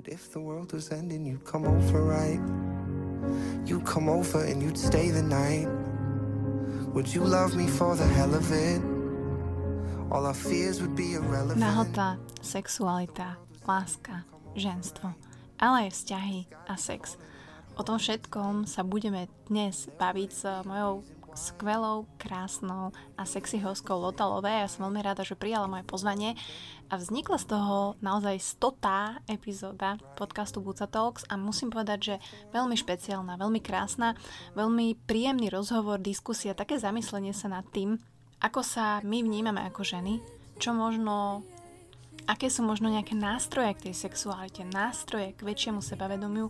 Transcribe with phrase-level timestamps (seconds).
[0.00, 2.40] But if the world was ending, you'd come over, right?
[3.68, 5.68] You'd come over and you'd stay the night.
[6.96, 8.80] Would you love me for the hell of it?
[10.10, 11.60] All our fears would be irrelevant.
[11.60, 13.36] Nahota, sexualita,
[13.68, 14.24] láska,
[14.56, 15.12] ženstvo,
[15.60, 17.20] ale aj vzťahy a sex.
[17.76, 21.04] O tom všetkom sa budeme dnes baviť s mojou
[21.34, 24.62] skvelou, krásnou a sexy hostkou Lota Lové.
[24.62, 26.34] Ja som veľmi rada, že prijala moje pozvanie
[26.90, 32.14] a vznikla z toho naozaj stotá epizóda podcastu Buca Talks a musím povedať, že
[32.50, 34.18] veľmi špeciálna, veľmi krásna,
[34.58, 38.00] veľmi príjemný rozhovor, diskusia, také zamyslenie sa nad tým,
[38.42, 40.18] ako sa my vnímame ako ženy,
[40.58, 41.46] čo možno
[42.26, 46.48] aké sú možno nejaké nástroje k tej sexualite, nástroje k väčšiemu sebavedomiu,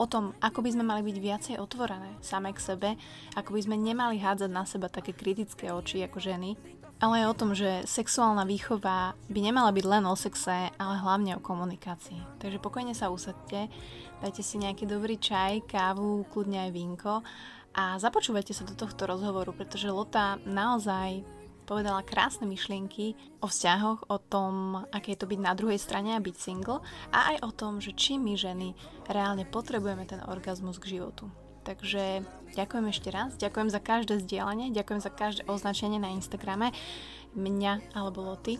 [0.00, 2.90] o tom, ako by sme mali byť viacej otvorené same k sebe,
[3.36, 6.56] ako by sme nemali hádzať na seba také kritické oči ako ženy
[7.02, 11.34] ale aj o tom, že sexuálna výchova by nemala byť len o sexe, ale hlavne
[11.34, 12.38] o komunikácii.
[12.38, 13.66] Takže pokojne sa usadte,
[14.22, 17.26] dajte si nejaký dobrý čaj, kávu, kľudne aj vínko
[17.74, 21.26] a započúvajte sa do tohto rozhovoru, pretože Lota naozaj
[21.64, 26.24] povedala krásne myšlienky o vzťahoch, o tom, aké je to byť na druhej strane a
[26.24, 26.82] byť single
[27.14, 28.74] a aj o tom, že či my ženy
[29.08, 31.30] reálne potrebujeme ten orgazmus k životu.
[31.62, 32.26] Takže
[32.58, 36.74] ďakujem ešte raz, ďakujem za každé zdieľanie, ďakujem za každé označenie na Instagrame
[37.38, 38.58] mňa alebo Loty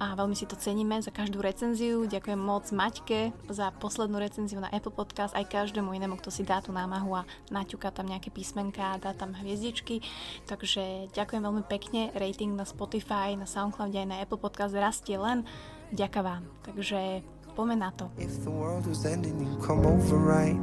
[0.00, 2.08] a veľmi si to ceníme za každú recenziu.
[2.08, 6.64] Ďakujem moc Maťke za poslednú recenziu na Apple Podcast, aj každému inému, kto si dá
[6.64, 10.00] tú námahu a naťuká tam nejaké písmenka a dá tam hviezdičky.
[10.48, 12.08] Takže ďakujem veľmi pekne.
[12.16, 15.44] Rating na Spotify, na Soundcloud aj na Apple Podcast rastie len
[15.92, 16.48] ďaká vám.
[16.64, 17.20] Takže
[17.52, 18.08] poďme na to.
[18.16, 20.56] If the world was ending, come over right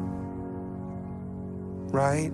[1.92, 2.32] right?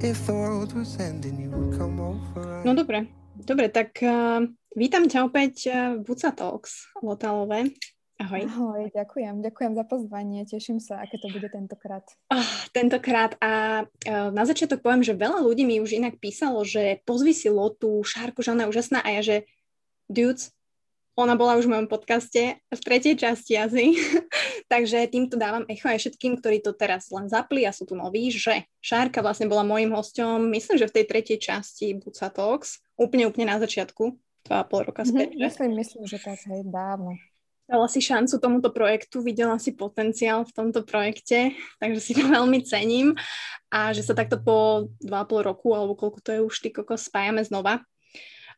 [0.00, 2.64] If the world was ending, you would come over, right?
[2.64, 7.74] No dobre, dobre, tak uh, vítam ťa opäť uh, v Buca Talks, Lotalové.
[8.20, 8.44] Ahoj.
[8.44, 12.04] Ahoj, ďakujem, ďakujem za pozvanie, teším sa, aké to bude tentokrát.
[12.28, 17.00] Oh, tentokrát a uh, na začiatok poviem, že veľa ľudí mi už inak písalo, že
[17.08, 19.36] pozvi si Lotu, Šárku, že ona je úžasná a ja, že
[20.04, 20.52] dudes,
[21.18, 23.98] ona bola už v mojom podcaste v tretej časti asi,
[24.72, 28.30] takže týmto dávam echo aj všetkým, ktorí to teraz len zapli a sú tu noví,
[28.30, 33.26] že Šárka vlastne bola môjim hosťom, myslím, že v tej tretej časti Buca Talks, úplne,
[33.28, 34.16] úplne na začiatku,
[34.46, 35.34] dva a pol roka späť.
[35.34, 37.16] Mm-hmm, myslím, myslím, že tak, hej, dávno.
[37.70, 42.64] Dala si šancu tomuto projektu, videla si potenciál v tomto projekte, takže si to veľmi
[42.66, 43.14] cením
[43.70, 46.68] a že sa takto po dva a pol roku, alebo koľko to je už ty
[46.74, 47.86] koko, spájame znova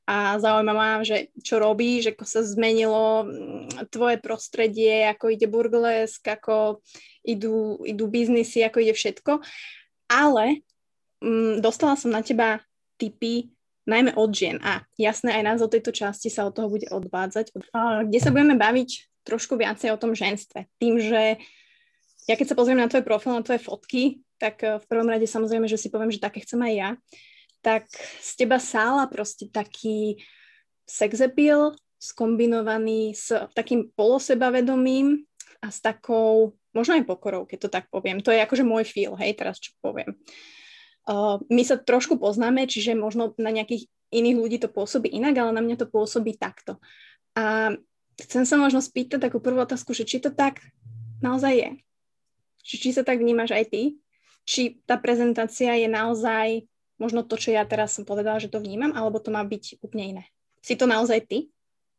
[0.03, 6.26] a zaujíma ma, že čo robíš, ako sa zmenilo mm, tvoje prostredie, ako ide burlesk,
[6.26, 6.82] ako
[7.22, 9.38] idú, idú biznisy, ako ide všetko.
[10.10, 10.66] Ale
[11.22, 12.59] mm, dostala som na teba
[12.99, 13.54] tipy
[13.88, 14.56] najmä od žien.
[14.62, 17.54] A jasné, aj názov tejto časti sa od toho bude odvádzať,
[18.06, 20.66] kde sa budeme baviť trošku viacej o tom ženstve.
[20.78, 21.38] Tým, že
[22.31, 25.26] ja keď sa pozriem na tvoj profil, na tvoje fotky, tak eh, v prvom rade
[25.26, 26.91] samozrejme, že si poviem, že také chcem aj ja
[27.62, 27.87] tak
[28.19, 30.19] z teba sála proste taký
[30.84, 35.22] sex appeal skombinovaný s takým polosebavedomím
[35.62, 38.19] a s takou, možno aj pokorou, keď to tak poviem.
[38.19, 40.19] To je akože môj feel, hej, teraz čo poviem.
[41.02, 45.50] Uh, my sa trošku poznáme, čiže možno na nejakých iných ľudí to pôsobí inak, ale
[45.56, 46.78] na mňa to pôsobí takto.
[47.34, 47.74] A
[48.20, 50.62] chcem sa možno spýtať takú prvú otázku, že či to tak
[51.24, 51.70] naozaj je.
[52.62, 53.82] Či, či sa tak vnímaš aj ty?
[54.46, 56.66] Či tá prezentácia je naozaj
[57.02, 60.04] možno to, čo ja teraz som povedala, že to vnímam, alebo to má byť úplne
[60.14, 60.24] iné.
[60.62, 61.50] Si to naozaj ty?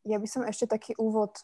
[0.08, 1.36] Ja by som ešte taký úvod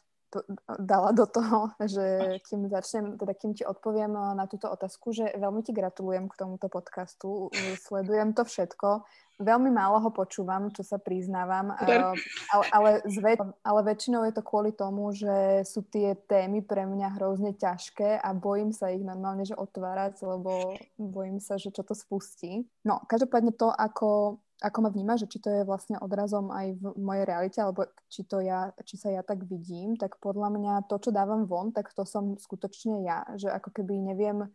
[0.79, 5.61] dala do toho, že kým začnem, teda kým ti odpoviem na túto otázku, že veľmi
[5.65, 7.49] ti gratulujem k tomuto podcastu,
[7.81, 9.03] sledujem to všetko,
[9.39, 12.11] Veľmi málo ho počúvam, čo sa priznávam, uh,
[12.51, 17.15] ale, ale, zväč- ale väčšinou je to kvôli tomu, že sú tie témy pre mňa
[17.15, 21.95] hrozne ťažké a bojím sa ich normálne, že otvárať, lebo bojím sa, že čo to
[21.95, 22.67] spustí.
[22.83, 26.85] No, každopádne to, ako, ako ma vníma, že či to je vlastne odrazom aj v
[26.99, 30.99] mojej realite, alebo či, to ja, či sa ja tak vidím, tak podľa mňa to,
[30.99, 34.51] čo dávam von, tak to som skutočne ja, že ako keby neviem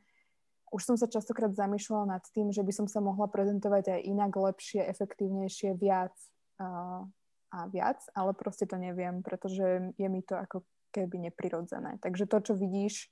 [0.74, 4.34] už som sa častokrát zamýšľala nad tým, že by som sa mohla prezentovať aj inak,
[4.34, 6.10] lepšie, efektívnejšie, viac
[6.58, 7.06] a,
[7.54, 12.02] a viac, ale proste to neviem, pretože je mi to ako keby neprirodzené.
[12.02, 13.06] Takže to, čo vidíš,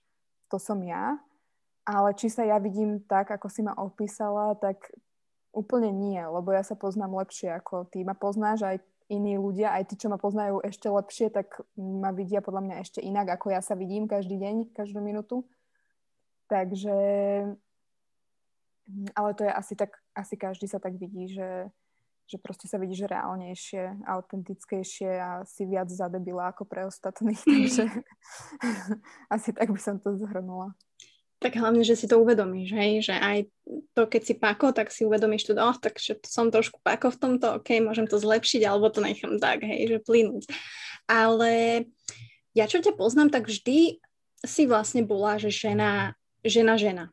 [0.51, 1.23] to som ja,
[1.87, 4.83] ale či sa ja vidím tak, ako si ma opísala, tak
[5.53, 8.77] úplne nie, lebo ja sa poznám lepšie ako ty ma poznáš, aj
[9.13, 13.01] iní ľudia, aj tí, čo ma poznajú ešte lepšie, tak ma vidia podľa mňa ešte
[13.05, 15.45] inak, ako ja sa vidím každý deň, každú minútu.
[16.49, 16.97] Takže,
[19.13, 21.69] ale to je asi tak, asi každý sa tak vidí, že,
[22.25, 27.85] že proste sa vidíš reálnejšie, autentickejšie a si viac zadebila ako pre ostatných, takže
[29.29, 30.73] asi tak by som to zhrnula.
[31.43, 33.51] Tak hlavne, že si to uvedomíš, hej, že aj
[33.99, 37.59] to, keď si pako, tak si uvedomíš tu, oh, takže som trošku pako v tomto,
[37.59, 40.47] ok, môžem to zlepšiť, alebo to nechám tak, hej, že plynúť.
[41.11, 41.85] Ale
[42.55, 43.99] ja čo ťa poznám, tak vždy
[44.47, 46.15] si vlastne bola, že žena,
[46.47, 47.11] žena, žena.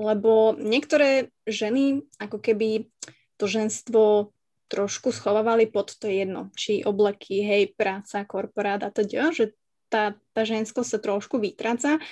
[0.00, 2.88] Lebo niektoré ženy ako keby
[3.36, 4.32] to ženstvo
[4.72, 9.52] trošku schovávali pod to jedno, či obleky, hej, práca, korporát a teda, že
[9.86, 12.02] tá, tá ženskosť sa trošku vytráca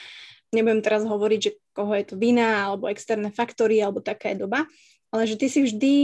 [0.55, 4.71] nebudem teraz hovoriť, že koho je to vina, alebo externé faktory, alebo taká je doba,
[5.11, 5.95] ale že ty si vždy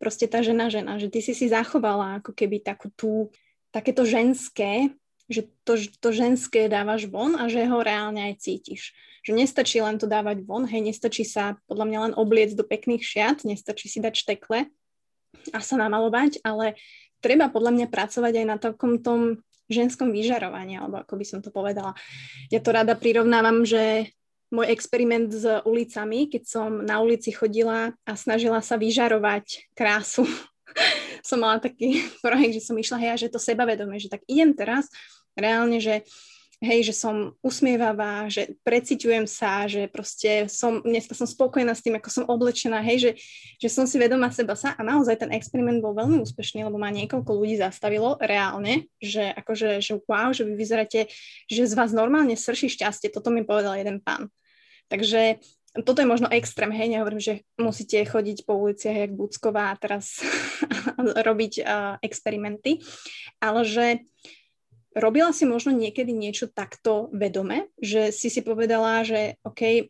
[0.00, 3.28] proste tá žena žena, že ty si si zachovala ako keby takú tú,
[3.68, 4.90] takéto ženské,
[5.30, 8.96] že to, to ženské dávaš von a že ho reálne aj cítiš.
[9.22, 13.04] Že nestačí len to dávať von, hej, nestačí sa podľa mňa len obliec do pekných
[13.04, 14.66] šiat, nestačí si dať štekle
[15.54, 16.74] a sa namalovať, ale
[17.22, 21.54] treba podľa mňa pracovať aj na takom tom ženskom vyžarovaní, alebo ako by som to
[21.54, 21.94] povedala.
[22.50, 24.10] Ja to rada prirovnávam, že
[24.50, 30.26] môj experiment s ulicami, keď som na ulici chodila a snažila sa vyžarovať krásu.
[31.28, 34.90] som mala taký projekt, že som išla, hej, že to sebavedomie, že tak idem teraz
[35.38, 36.02] reálne, že
[36.60, 41.96] hej, že som usmievavá, že preciťujem sa, že proste som, dneska som spokojná s tým,
[41.96, 43.10] ako som oblečená, hej, že,
[43.56, 46.92] že som si vedomá seba sa a naozaj ten experiment bol veľmi úspešný, lebo ma
[46.92, 51.08] niekoľko ľudí zastavilo reálne, že akože, že wow, že vy vyzeráte,
[51.48, 54.28] že z vás normálne srší šťastie, toto mi povedal jeden pán.
[54.92, 55.40] Takže
[55.80, 60.18] toto je možno extrém, hej, nehovorím, že musíte chodiť po uliciach jak Bucková a teraz
[61.28, 62.82] robiť uh, experimenty,
[63.38, 63.86] ale že
[64.90, 69.86] Robila si možno niekedy niečo takto vedome, že si si povedala, že OK,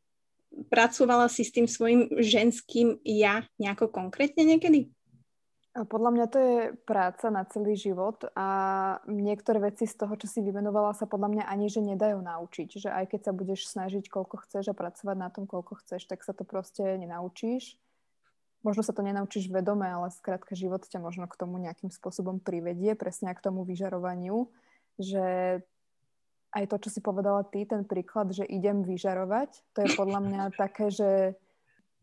[0.68, 4.92] pracovala si s tým svojim ženským ja nejako konkrétne niekedy?
[5.70, 8.48] Podľa mňa to je práca na celý život a
[9.06, 12.68] niektoré veci z toho, čo si vymenovala, sa podľa mňa ani že nedajú naučiť.
[12.84, 16.26] Že aj keď sa budeš snažiť, koľko chceš a pracovať na tom, koľko chceš, tak
[16.26, 17.78] sa to proste nenaučíš.
[18.66, 22.98] Možno sa to nenaučíš vedome, ale skrátka život ťa možno k tomu nejakým spôsobom privedie,
[22.98, 24.50] presne k tomu vyžarovaniu
[25.00, 25.26] že
[26.50, 30.42] aj to, čo si povedala ty, ten príklad, že idem vyžarovať, to je podľa mňa
[30.58, 31.38] také, že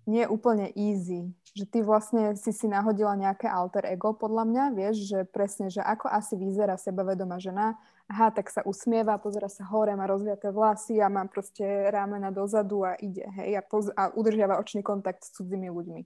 [0.08, 1.36] nie je úplne easy.
[1.52, 5.84] Že ty vlastne si si nahodila nejaké alter ego, podľa mňa, vieš, že presne, že
[5.84, 7.76] ako asi vyzerá sebavedomá žena,
[8.08, 12.88] aha, tak sa usmieva, pozera sa hore, má rozviaté vlasy a má proste rámena dozadu
[12.88, 16.02] a ide, hej, a, poz- a udržiava očný kontakt s cudzými ľuďmi.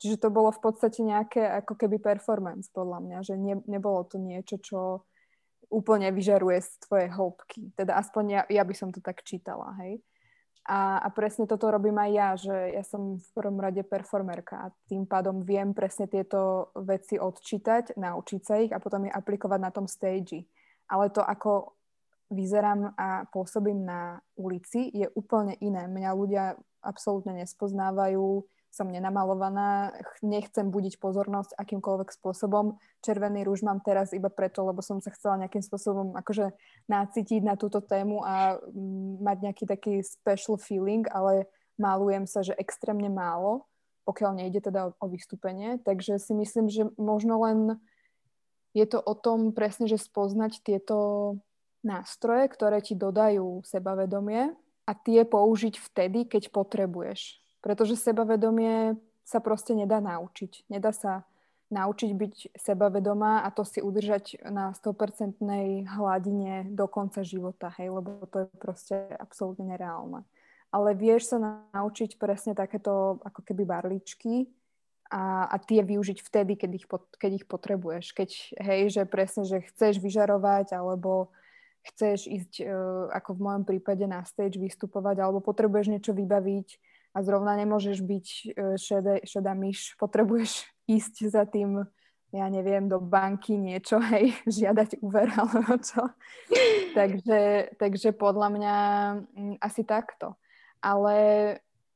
[0.00, 4.16] Čiže to bolo v podstate nejaké ako keby performance, podľa mňa, že ne, nebolo to
[4.16, 5.10] niečo, čo
[5.70, 7.72] úplne vyžaruje z tvojej hĺbky.
[7.78, 10.02] Teda aspoň ja, ja by som to tak čítala, hej.
[10.68, 14.72] A, a presne toto robím aj ja, že ja som v prvom rade performerka a
[14.92, 19.72] tým pádom viem presne tieto veci odčítať, naučiť sa ich a potom ich aplikovať na
[19.72, 20.44] tom stage.
[20.86, 21.80] Ale to, ako
[22.30, 25.88] vyzerám a pôsobím na ulici, je úplne iné.
[25.90, 26.44] Mňa ľudia
[26.84, 29.90] absolútne nespoznávajú, som nenamalovaná,
[30.22, 32.78] nechcem budiť pozornosť akýmkoľvek spôsobom.
[33.02, 36.54] Červený rúž mám teraz iba preto, lebo som sa chcela nejakým spôsobom akože
[36.86, 41.50] nácitiť na túto tému a mm, mať nejaký taký special feeling, ale
[41.82, 43.66] malujem sa, že extrémne málo,
[44.06, 45.82] pokiaľ nejde teda o, o vystúpenie.
[45.82, 47.58] Takže si myslím, že možno len
[48.70, 51.34] je to o tom presne, že spoznať tieto
[51.82, 54.54] nástroje, ktoré ti dodajú sebavedomie
[54.86, 60.66] a tie použiť vtedy, keď potrebuješ pretože sebavedomie sa proste nedá naučiť.
[60.72, 61.28] Nedá sa
[61.70, 65.38] naučiť byť sebavedomá a to si udržať na 100%
[65.86, 70.26] hladine do konca života, hej, lebo to je proste absolútne nereálne.
[70.74, 71.38] Ale vieš sa
[71.70, 74.50] naučiť presne takéto ako keby barličky
[75.10, 78.14] a, a tie využiť vtedy, keď ich, pot, keď ich potrebuješ.
[78.14, 81.34] Keď, hej, že presne, že chceš vyžarovať alebo
[81.86, 86.68] chceš ísť, uh, ako v mojom prípade, na stage vystupovať alebo potrebuješ niečo vybaviť,
[87.10, 88.44] a zrovna nemôžeš byť e,
[88.78, 91.82] šedé, šedá myš, potrebuješ ísť za tým,
[92.30, 96.06] ja neviem, do banky niečo, hej, žiadať úver alebo čo.
[96.98, 98.76] takže, takže podľa mňa
[99.34, 100.38] m, mm, asi takto.
[100.80, 101.14] Ale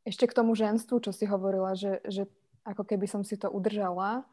[0.04, 2.28] ešte k tomu ženstvu, čo si hovorila, že, že
[2.66, 4.28] ako keby som si to udržala,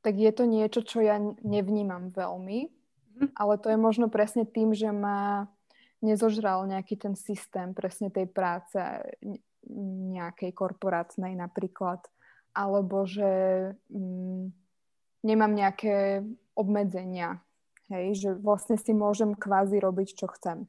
[0.00, 2.70] tak je to niečo, čo ja nevnímam veľmi,
[3.18, 3.26] mhm.
[3.34, 5.50] ale to je možno presne tým, že ma
[6.02, 8.78] nezožral nejaký ten systém presne tej práce
[9.70, 12.02] nejakej korporátnej napríklad,
[12.52, 13.30] alebo že
[13.88, 14.52] mm,
[15.24, 17.40] nemám nejaké obmedzenia,
[17.88, 20.68] hej, že vlastne si môžem kvázi robiť, čo chcem.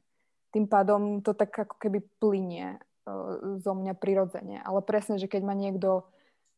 [0.54, 4.62] Tým pádom to tak ako keby plinie uh, zo mňa prirodzene.
[4.62, 6.06] Ale presne, že keď ma niekto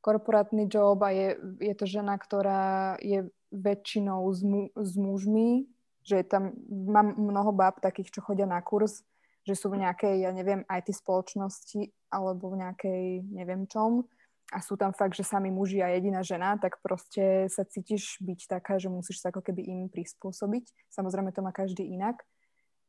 [0.05, 5.67] korporátny job a je, je to žena, ktorá je väčšinou s, mu, s mužmi,
[6.07, 9.03] že tam mám mnoho báb takých, čo chodia na kurz,
[9.47, 14.03] že sú v nejakej, ja neviem, IT spoločnosti alebo v nejakej neviem čom
[14.55, 18.47] a sú tam fakt, že sami muži a jediná žena, tak proste sa cítiš byť
[18.47, 20.71] taká, že musíš sa ako keby im prispôsobiť.
[20.91, 22.23] Samozrejme to má každý inak.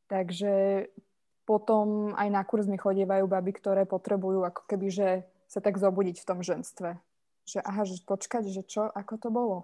[0.06, 0.86] Takže
[1.50, 5.10] potom aj na kurz mi chodievajú baby, ktoré potrebujú ako keby, že
[5.50, 7.02] sa tak zobudiť v tom ženstve.
[7.48, 9.58] Že aha, že počkať, že čo, ako to bolo.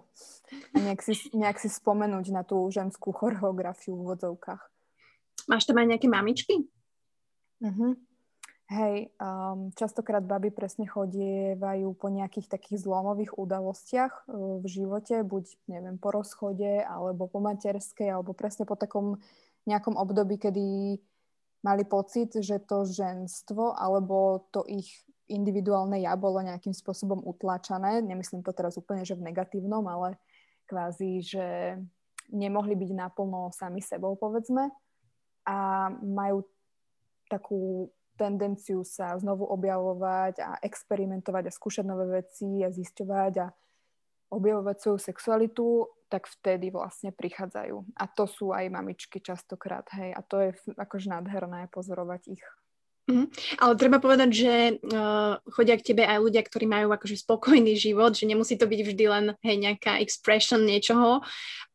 [0.74, 4.62] A nejak si, nejak si spomenúť na tú ženskú choreografiu v vodzovkách.
[5.46, 6.73] Máš tam aj nejaké mamičky?
[7.62, 7.94] Uh-huh.
[8.64, 15.44] Hej, um, častokrát baby presne chodievajú po nejakých takých zlomových udalostiach uh, v živote, buď,
[15.68, 19.20] neviem, po rozchode, alebo po materskej, alebo presne po takom
[19.68, 20.96] nejakom období, kedy
[21.64, 24.92] mali pocit, že to ženstvo alebo to ich
[25.24, 28.04] individuálne ja bolo nejakým spôsobom utlačané.
[28.04, 30.20] Nemyslím to teraz úplne, že v negatívnom, ale
[30.68, 31.46] kvázi, že
[32.28, 34.68] nemohli byť naplno sami sebou, povedzme.
[35.48, 36.44] A majú
[37.28, 43.46] takú tendenciu sa znovu objavovať a experimentovať a skúšať nové veci a zisťovať a
[44.30, 45.66] objavovať svoju sexualitu,
[46.10, 47.98] tak vtedy vlastne prichádzajú.
[47.98, 50.14] A to sú aj mamičky častokrát, hej.
[50.14, 52.44] A to je akože nádherné pozorovať ich
[53.04, 53.28] Mm,
[53.60, 58.16] ale treba povedať, že uh, chodia k tebe aj ľudia, ktorí majú akože spokojný život,
[58.16, 61.20] že nemusí to byť vždy len hej, nejaká expression niečoho,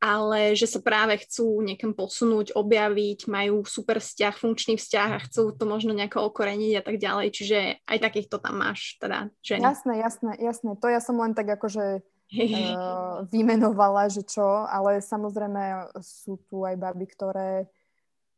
[0.01, 5.53] ale že sa práve chcú niekam posunúť, objaviť, majú super vzťah, funkčný vzťah a chcú
[5.53, 7.27] to možno nejako okoreniť a tak ďalej.
[7.29, 9.61] Čiže aj takýchto tam máš, teda ženy.
[9.61, 10.71] Jasné, jasné, jasné.
[10.81, 16.73] To ja som len tak akože uh, vymenovala, že čo, ale samozrejme sú tu aj
[16.73, 17.69] baby, ktoré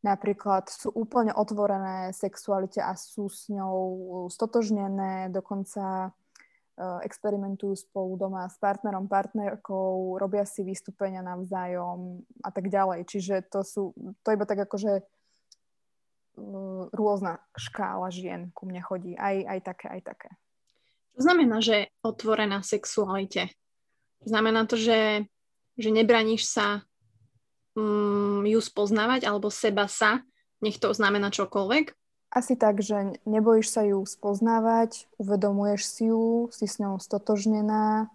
[0.01, 6.10] napríklad sú úplne otvorené sexualite a sú s ňou stotožnené, dokonca e,
[7.05, 13.05] experimentujú spolu doma s partnerom, partnerkou, robia si vystúpenia navzájom a tak ďalej.
[13.05, 13.84] Čiže to sú,
[14.25, 15.03] to iba tak akože e,
[16.89, 19.13] rôzna škála žien ku mne chodí.
[19.13, 20.29] Aj, aj také, aj také.
[21.13, 23.53] Čo znamená, že otvorená sexualite?
[24.25, 25.29] Znamená to, že,
[25.77, 26.86] že nebraníš sa
[27.75, 30.24] um, ju spoznávať alebo seba sa,
[30.62, 31.96] nech to znamená čokoľvek?
[32.32, 38.08] Asi tak, že nebojíš sa ju spoznávať, uvedomuješ si ju, si s ňou stotožnená,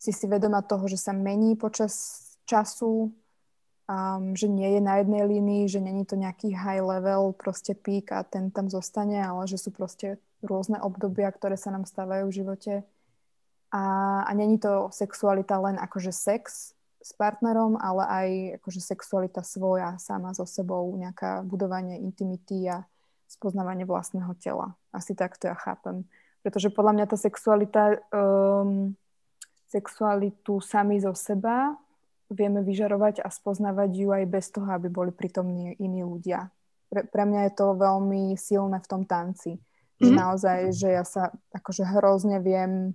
[0.00, 3.12] si si vedoma toho, že sa mení počas času,
[3.86, 8.08] um, že nie je na jednej línii, že není to nejaký high level, proste pík
[8.16, 12.36] a ten tam zostane, ale že sú proste rôzne obdobia, ktoré sa nám stávajú v
[12.40, 12.74] živote.
[13.72, 13.82] A,
[14.26, 18.28] a není to sexualita len akože sex, s partnerom, ale aj
[18.62, 22.86] akože sexualita svoja sama so sebou, nejaká budovanie intimity a
[23.26, 24.78] spoznávanie vlastného tela.
[24.94, 26.06] Asi tak to ja chápem.
[26.46, 28.94] Pretože podľa mňa tá sexualita, um,
[29.66, 31.74] sexualitu sami zo seba
[32.30, 36.48] vieme vyžarovať a spoznávať ju aj bez toho, aby boli pritomní iní ľudia.
[36.88, 39.58] Pre, pre mňa je to veľmi silné v tom tanci.
[40.02, 40.08] Mm-hmm.
[40.08, 40.18] Mhm.
[40.18, 42.90] naozaj, že ja sa akože hrozne viem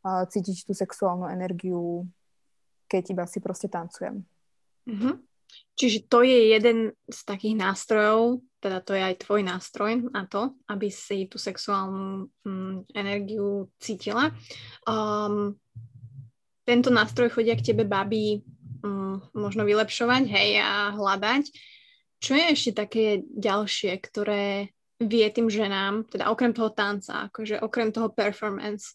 [0.00, 2.08] uh, cítiť tú sexuálnu energiu
[2.90, 4.26] keď iba si proste tancujem.
[4.90, 5.14] Mm-hmm.
[5.78, 10.52] Čiže to je jeden z takých nástrojov, teda to je aj tvoj nástroj na to,
[10.68, 14.28] aby si tú sexuálnu mm, energiu cítila.
[14.84, 15.56] Um,
[16.68, 18.44] tento nástroj chodia k tebe baby
[18.84, 21.48] um, možno vylepšovať, hej, a hľadať.
[22.20, 24.68] Čo je ešte také ďalšie, ktoré
[25.00, 28.92] vie tým ženám, teda okrem toho tanca, akože okrem toho performance,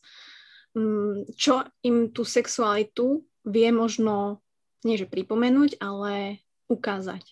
[0.77, 4.41] um, čo im tú sexualitu vie možno,
[4.81, 7.23] nie že pripomenúť, ale ukázať.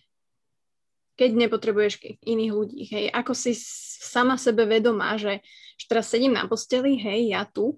[1.13, 3.53] Keď nepotrebuješ iných ľudí, hej, ako si
[4.01, 5.45] sama sebe vedomá, že,
[5.77, 7.77] že teraz sedím na posteli, hej, ja tu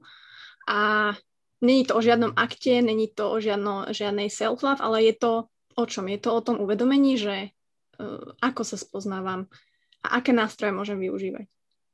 [0.67, 1.11] a
[1.59, 5.31] není to o žiadnom akte, není to o žiadno, žiadnej self-love, ale je to
[5.75, 6.07] o čom?
[6.07, 7.51] Je to o tom uvedomení, že
[7.99, 9.51] uh, ako sa spoznávam
[9.99, 11.45] a aké nástroje môžem využívať.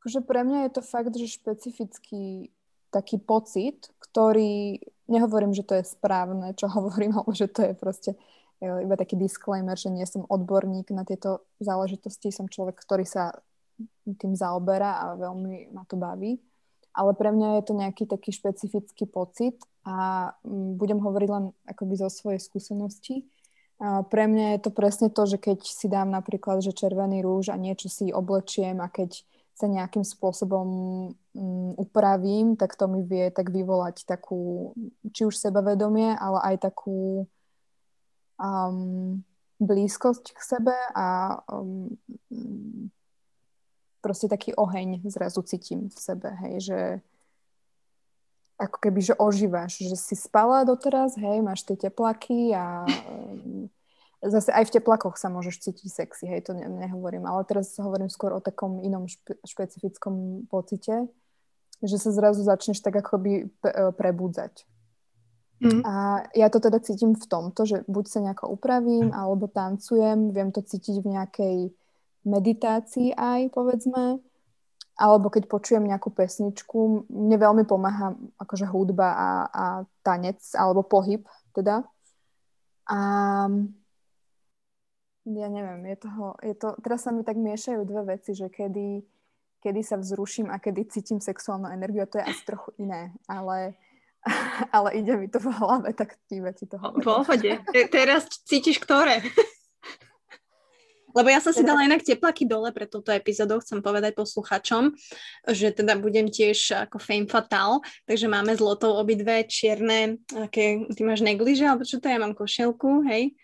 [0.02, 2.54] Akože pre mňa je to fakt, že špecifický
[2.92, 8.12] taký pocit, ktorý nehovorím, že to je správne, čo hovorím, alebo že to je proste
[8.60, 13.36] e, iba taký disclaimer, že nie som odborník na tieto záležitosti, som človek, ktorý sa
[14.06, 16.38] tým zaoberá a veľmi ma to baví.
[16.92, 19.56] Ale pre mňa je to nejaký taký špecifický pocit
[19.88, 20.30] a
[20.76, 23.32] budem hovoriť len akoby zo svojej skúsenosti.
[23.82, 27.50] A pre mňa je to presne to, že keď si dám napríklad, že červený rúž
[27.50, 29.24] a niečo si oblečiem a keď
[29.56, 30.68] sa nejakým spôsobom
[31.78, 34.74] upravím, tak to mi vie tak vyvolať takú,
[35.16, 37.24] či už sebavedomie, ale aj takú
[38.36, 39.24] um,
[39.62, 41.96] blízkosť k sebe a um,
[44.02, 46.80] proste taký oheň zrazu cítim v sebe, hej, že
[48.62, 52.86] ako keby, že ožívaš, že si spala doteraz, hej, máš tie teplaky a
[54.22, 58.10] zase aj v teplakoch sa môžeš cítiť sexy, hej, to ne, nehovorím, ale teraz hovorím
[58.10, 61.10] skôr o takom inom špe, špecifickom pocite,
[61.82, 63.50] že sa zrazu začneš tak akoby
[63.98, 64.66] prebudzať.
[65.62, 65.86] Mm.
[65.86, 70.50] A ja to teda cítim v tomto, že buď sa nejako upravím, alebo tancujem, viem
[70.50, 71.58] to cítiť v nejakej
[72.26, 74.18] meditácii aj, povedzme,
[74.98, 79.66] alebo keď počujem nejakú pesničku, mne veľmi pomáha akože hudba a, a
[80.02, 81.86] tanec, alebo pohyb teda.
[82.90, 83.00] A
[85.30, 89.06] ja neviem, je toho, je to, teraz sa mi tak miešajú dve veci, že kedy,
[89.62, 93.78] kedy sa vzruším a kedy cítim sexuálnu energiu, a to je asi trochu iné, ale
[94.76, 97.06] ale ide mi to v hlave, tak tíve ti to hovorím.
[97.06, 97.52] Pohode.
[97.90, 99.22] Teraz cítiš ktoré?
[101.12, 104.96] Lebo ja som si dala inak teplaky dole pre túto epizódu, chcem povedať posluchačom,
[105.52, 111.20] že teda budem tiež ako fame fatal, takže máme zlotou obidve čierne, aké, ty máš
[111.20, 113.36] negliže, alebo čo to ja mám košelku, hej?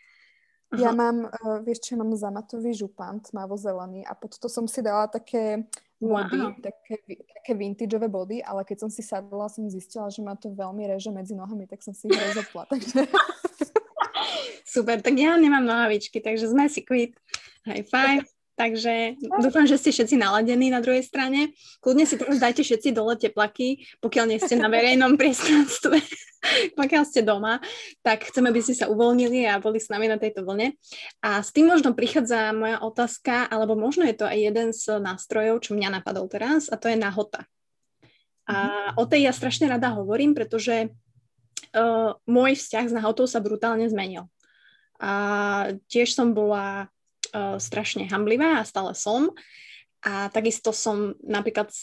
[0.72, 0.80] Aha.
[0.80, 1.28] Ja mám,
[1.64, 5.68] vieš čo, mám zamatový župant, tmavo-zelený a pod to som si dala také
[5.98, 6.54] body, wow.
[6.62, 10.86] také, také vintageové body, ale keď som si sadla, som zistila, že ma to veľmi
[10.86, 12.66] reže medzi nohami, tak som si ich rozopla.
[12.72, 13.10] Takže...
[14.68, 17.18] Super, tak ja nemám nohavičky, takže sme si quit.
[17.66, 18.37] High five.
[18.58, 21.54] Takže dúfam, že ste všetci naladení na druhej strane.
[21.78, 26.02] Kľudne si teraz dajte všetci dole teplaky, pokiaľ nie ste na verejnom priestranstve,
[26.80, 27.62] pokiaľ ste doma,
[28.02, 30.74] tak chceme, aby ste sa uvoľnili a boli s nami na tejto vlne.
[31.22, 35.62] A s tým možno prichádza moja otázka, alebo možno je to aj jeden z nástrojov,
[35.62, 37.46] čo mňa napadol teraz, a to je nahota.
[38.50, 38.92] A mhm.
[38.98, 40.90] o tej ja strašne rada hovorím, pretože
[41.78, 44.26] uh, môj vzťah s nahotou sa brutálne zmenil.
[44.98, 45.14] A
[45.94, 46.90] tiež som bola
[47.32, 49.32] uh, strašne hamblivá a stále som.
[50.06, 51.74] A takisto som napríklad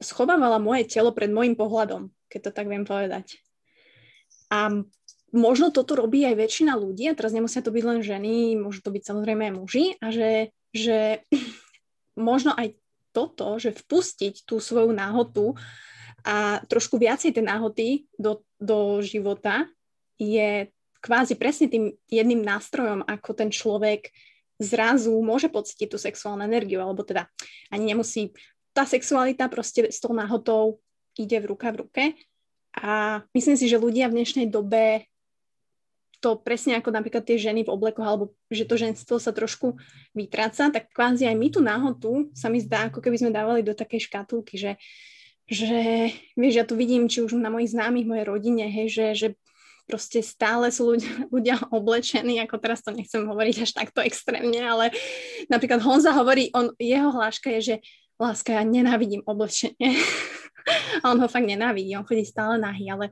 [0.00, 3.38] schovávala moje telo pred môjim pohľadom, keď to tak viem povedať.
[4.50, 4.82] A
[5.30, 8.90] možno toto robí aj väčšina ľudí, a teraz nemusia to byť len ženy, môžu to
[8.90, 10.30] byť samozrejme aj muži, a že,
[10.74, 11.22] že
[12.18, 12.74] možno aj
[13.10, 15.54] toto, že vpustiť tú svoju náhotu
[16.22, 17.88] a trošku viacej tej náhoty
[18.20, 19.64] do, do života
[20.20, 20.68] je
[21.00, 24.12] kvázi presne tým jedným nástrojom, ako ten človek
[24.60, 27.26] zrazu môže pocítiť tú sexuálnu energiu, alebo teda
[27.72, 28.36] ani nemusí.
[28.76, 30.78] Tá sexualita proste s tou náhotou
[31.16, 32.04] ide v ruka v ruke
[32.76, 35.10] a myslím si, že ľudia v dnešnej dobe
[36.20, 39.80] to presne ako napríklad tie ženy v oblekoch, alebo že to ženstvo sa trošku
[40.12, 43.72] vytráca, tak kvázi aj my tú náhotu sa mi zdá, ako keby sme dávali do
[43.72, 44.76] takej škatulky, že,
[45.48, 49.28] že vieš, ja tu vidím, či už na mojich známych, mojej rodine, hej, že, že
[49.90, 54.94] proste stále sú ľudia, ľudia oblečení, ako teraz to nechcem hovoriť až takto extrémne, ale
[55.50, 57.76] napríklad Honza hovorí, on, jeho hláška je, že
[58.22, 59.98] láska, ja nenávidím oblečenie.
[61.02, 63.10] a on ho fakt nenávidí, on chodí stále nahý, ale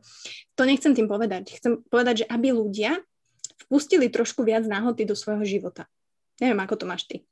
[0.54, 1.58] to nechcem tým povedať.
[1.58, 3.02] Chcem povedať, že aby ľudia
[3.66, 5.90] vpustili trošku viac náhoty do svojho života.
[6.38, 7.26] Neviem, ako to máš ty.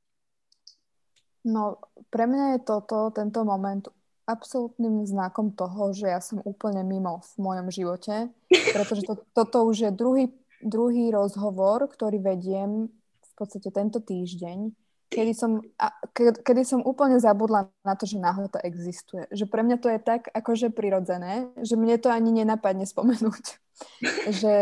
[1.47, 1.79] No,
[2.11, 3.87] pre mňa je toto, tento moment
[4.27, 8.15] absolútnym znakom toho, že ja som úplne mimo v mojom živote,
[8.75, 10.27] pretože to, toto už je druhý,
[10.61, 12.91] druhý rozhovor, ktorý vediem
[13.23, 14.75] v podstate tento týždeň,
[15.07, 19.31] kedy som, a, ke, kedy som úplne zabudla na to, že nahota existuje.
[19.31, 23.45] Že pre mňa to je tak akože prirodzené, že mne to ani nenapadne spomenúť.
[24.43, 24.57] že,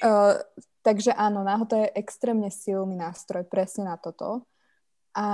[0.00, 0.34] uh,
[0.80, 4.48] takže áno, nahota je extrémne silný nástroj presne na toto.
[5.16, 5.26] A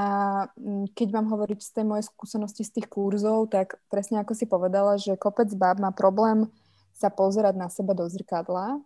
[0.55, 4.47] mm, keď mám hovoriť z tej mojej skúsenosti z tých kurzov, tak presne ako si
[4.47, 6.47] povedala, že kopec báb má problém
[6.95, 8.79] sa pozerať na seba do zrkadla,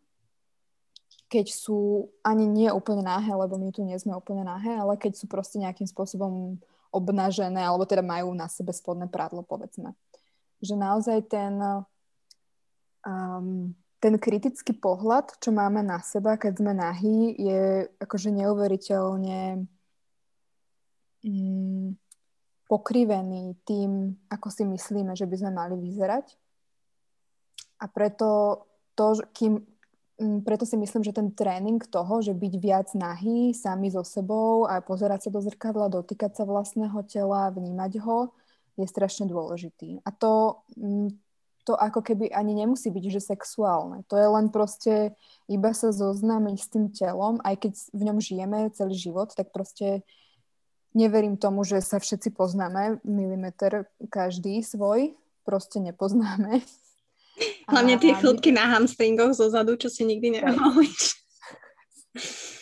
[1.29, 5.21] keď sú ani nie úplne náhe, lebo my tu nie sme úplne náhe, ale keď
[5.21, 6.57] sú proste nejakým spôsobom
[6.89, 9.93] obnažené, alebo teda majú na sebe spodné prádlo, povedzme.
[10.65, 11.61] Že naozaj ten,
[13.05, 19.69] um, ten kritický pohľad, čo máme na seba, keď sme nahí, je akože neuveriteľne
[21.27, 21.99] mm,
[22.71, 26.35] pokrivený tým, ako si myslíme, že by sme mali vyzerať.
[27.83, 28.63] A preto,
[28.95, 29.63] to, kým,
[30.19, 34.67] mm, preto si myslím, že ten tréning toho, že byť viac nahý sami so sebou
[34.67, 38.35] a pozerať sa do zrkadla, dotýkať sa vlastného tela, vnímať ho,
[38.77, 40.03] je strašne dôležitý.
[40.05, 41.15] A to, mm,
[41.67, 44.07] to ako keby ani nemusí byť, že sexuálne.
[44.07, 45.19] To je len proste
[45.51, 50.07] iba sa zoznámiť s tým telom, aj keď v ňom žijeme celý život, tak proste
[50.97, 55.13] neverím tomu, že sa všetci poznáme, milimeter každý svoj,
[55.45, 56.65] proste nepoznáme.
[57.71, 60.89] Hlavne tie chlopky na hamstringoch zo zadu, čo si nikdy nemohli.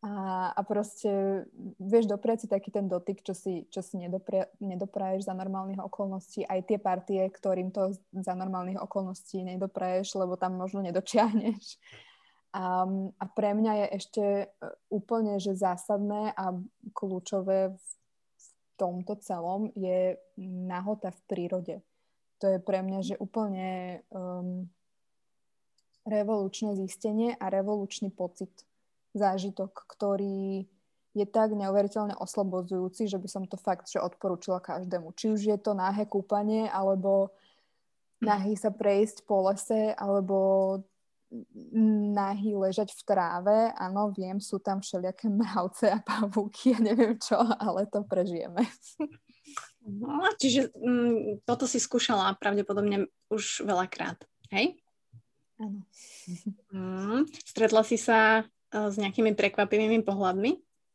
[0.00, 1.44] A, a proste
[1.76, 6.48] vieš dopriať si taký ten dotyk, čo si, čo si nedoprie, nedopraješ za normálnych okolností,
[6.48, 11.76] aj tie partie, ktorým to za normálnych okolností nedopraješ, lebo tam možno nedočiahneš.
[12.50, 12.82] A,
[13.14, 14.46] a pre mňa je ešte e,
[14.90, 16.50] úplne že zásadné a
[16.90, 17.86] kľúčové v
[18.74, 21.76] tomto celom je nahota v prírode.
[22.40, 24.64] To je pre mňa, že úplne um,
[26.08, 28.50] revolučné zistenie a revolučný pocit
[29.12, 30.64] zážitok, ktorý
[31.10, 35.12] je tak neuveriteľne oslobodzujúci, že by som to fakt že odporúčila každému.
[35.18, 37.34] Či už je to náhe kúpanie, alebo
[38.22, 40.80] nahý sa prejsť po lese, alebo
[42.14, 43.56] nahý ležať v tráve.
[43.78, 48.66] Áno, viem, sú tam všelijaké mravce a pavúky a neviem čo, ale to prežijeme.
[49.82, 54.22] No, čiže mm, toto si skúšala pravdepodobne už veľakrát,
[54.54, 54.78] hej?
[55.58, 55.82] Áno.
[56.70, 60.50] Mm, stretla si sa Eh, s nejakými prekvapivými pohľadmi?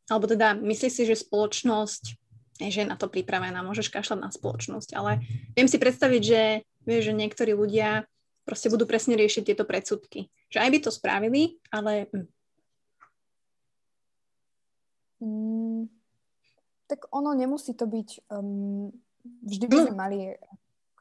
[0.07, 2.03] Alebo teda myslíš si, že spoločnosť
[2.55, 5.19] že je na to pripravená, môžeš kašľať na spoločnosť, ale
[5.59, 8.07] viem si predstaviť, že, vieš, že niektorí ľudia
[8.45, 10.29] proste budú presne riešiť tieto predsudky.
[10.53, 11.41] Že aj by to spravili,
[11.73, 12.07] ale...
[12.13, 12.27] Hm.
[15.25, 15.81] Mm,
[16.85, 18.29] tak ono nemusí to byť...
[18.29, 18.93] Um,
[19.41, 19.99] vždy by sme hm.
[19.99, 20.17] mali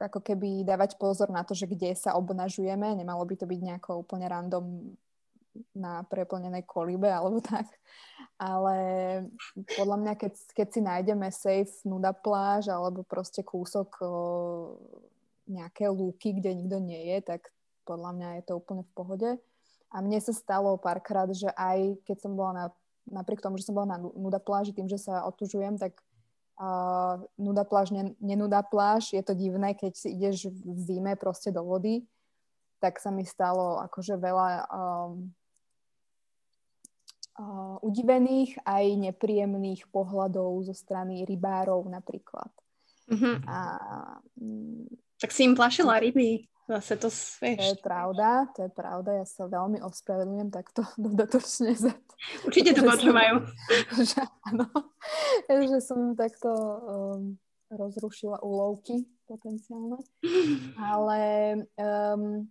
[0.00, 4.02] ako keby dávať pozor na to, že kde sa obnažujeme, nemalo by to byť nejako
[4.02, 4.96] úplne random
[5.70, 7.70] na preplnenej kolibe alebo tak.
[8.34, 8.76] Ale
[9.78, 14.10] podľa mňa, keď, keď si nájdeme safe nuda pláž alebo proste kúsok o,
[15.44, 17.52] nejaké lúky, kde nikto nie je, tak
[17.84, 19.30] podľa mňa je to úplne v pohode.
[19.94, 22.66] A mne sa stalo párkrát, že aj keď som bola na,
[23.06, 26.00] napriek tomu, že som bola na nuda pláži, tým, že sa otužujem, tak
[26.58, 31.54] uh, nuda pláž, ne, nenuda pláž, je to divné, keď si ideš v zime proste
[31.54, 32.02] do vody,
[32.82, 35.30] tak sa mi stalo akože veľa um,
[37.38, 42.50] uh, udivených aj nepríjemných pohľadov zo strany rybárov napríklad.
[43.04, 43.36] Mm-hmm.
[43.46, 43.58] A,
[45.20, 46.48] tak si im plašila ryby.
[46.64, 47.12] Zase to,
[47.44, 47.60] vieš.
[47.60, 49.10] To je pravda, to je pravda.
[49.20, 52.12] Ja sa veľmi ospravedlňujem takto dodatočne za to.
[52.48, 53.34] Určite to počúvajú.
[54.00, 54.66] Že, áno,
[55.48, 57.36] že som takto um,
[57.68, 60.00] rozrušila úlovky potenciálne.
[60.80, 61.20] Ale
[61.76, 62.48] um,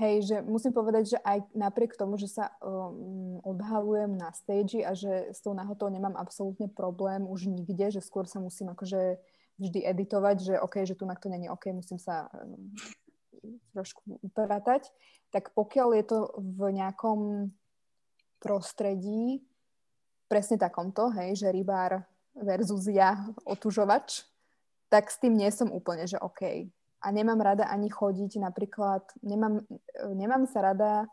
[0.00, 4.96] Hej, že musím povedať, že aj napriek tomu, že sa um, odhalujem na stage a
[4.96, 9.20] že s tou nahotou nemám absolútne problém už nikde, že skôr sa musím akože
[9.60, 12.72] vždy editovať, že OK, že tu na to není OK, musím sa um,
[13.74, 14.88] trošku upratať,
[15.32, 17.50] tak pokiaľ je to v nejakom
[18.42, 19.42] prostredí,
[20.26, 24.24] presne takomto, hej, že rybár versus ja otužovač,
[24.88, 26.68] tak s tým nie som úplne, že OK.
[27.02, 29.64] A nemám rada ani chodiť napríklad, nemám,
[30.14, 31.06] nemám sa rada e,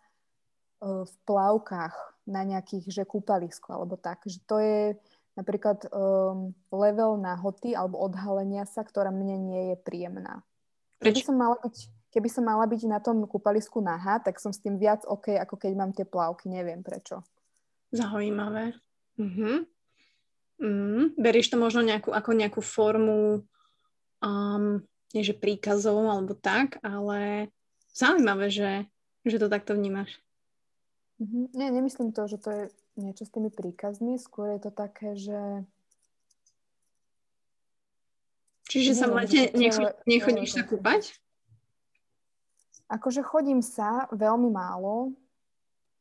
[1.03, 1.95] v plavkách
[2.29, 4.95] na nejakých, že kúpalisko alebo tak, že to je
[5.39, 10.43] napríklad um, level nahoty alebo odhalenia sa, ktorá mne nie je príjemná.
[10.99, 11.75] Keby som mala byť,
[12.11, 15.55] keby som mala byť na tom kúpalisku nahá, tak som s tým viac OK, ako
[15.55, 17.23] keď mám tie plavky, neviem prečo.
[17.95, 18.75] Zaujímavé.
[19.15, 19.63] Uh-huh.
[20.59, 23.47] Mm, beríš to možno nejakú, ako nejakú formu
[24.19, 24.83] um,
[25.15, 27.47] nie že príkazov alebo tak, ale
[27.95, 28.71] zaujímavé, že,
[29.23, 30.19] že to takto vnímaš.
[31.19, 31.43] Mm-hmm.
[31.55, 32.63] Nie, nemyslím to, že to je
[33.01, 35.63] niečo s tými príkazmi, skôr je to také, že...
[38.69, 39.49] Čiže sa v lete
[40.05, 41.17] nechodíš sa kúpať?
[42.89, 45.13] Akože chodím sa veľmi málo,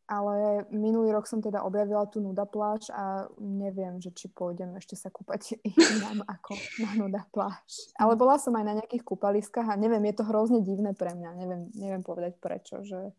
[0.08, 4.96] ale minulý rok som teda objavila tú nuda pláž a neviem, že či pôjdem ešte
[4.96, 7.92] sa kúpať inám ako na nuda pláž.
[8.00, 11.30] Ale bola som aj na nejakých kúpaliskách a neviem, je to hrozne divné pre mňa.
[11.36, 13.12] Neviem, neviem povedať prečo, že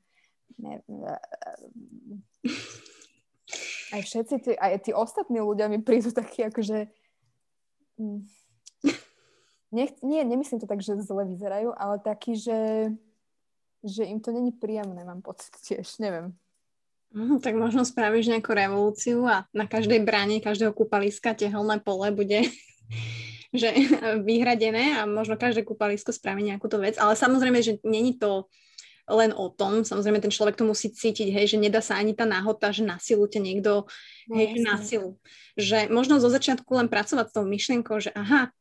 [0.57, 1.05] neviem.
[3.89, 6.89] Aj všetci tí, aj tí ostatní ľudia mi prídu takí akože
[9.75, 12.57] nech, nie, nemyslím to tak, že zle vyzerajú, ale taký, že
[13.83, 16.35] že im to není príjemné, mám pocit tiež, neviem.
[17.15, 22.45] Mm, tak možno spravíš nejakú revolúciu a na každej bráne každého kúpaliska tehelné pole bude
[23.59, 23.69] že
[24.21, 27.01] vyhradené a možno každé kúpalisko spraví nejakúto vec.
[27.01, 28.45] Ale samozrejme, že není to
[29.09, 32.29] len o tom, samozrejme ten človek to musí cítiť, hej, že nedá sa ani tá
[32.29, 33.89] náhota, že na silu ťa niekto,
[34.29, 35.17] no, hej, na silu.
[35.57, 38.53] Že možno zo začiatku len pracovať s tou myšlienkou, že aha,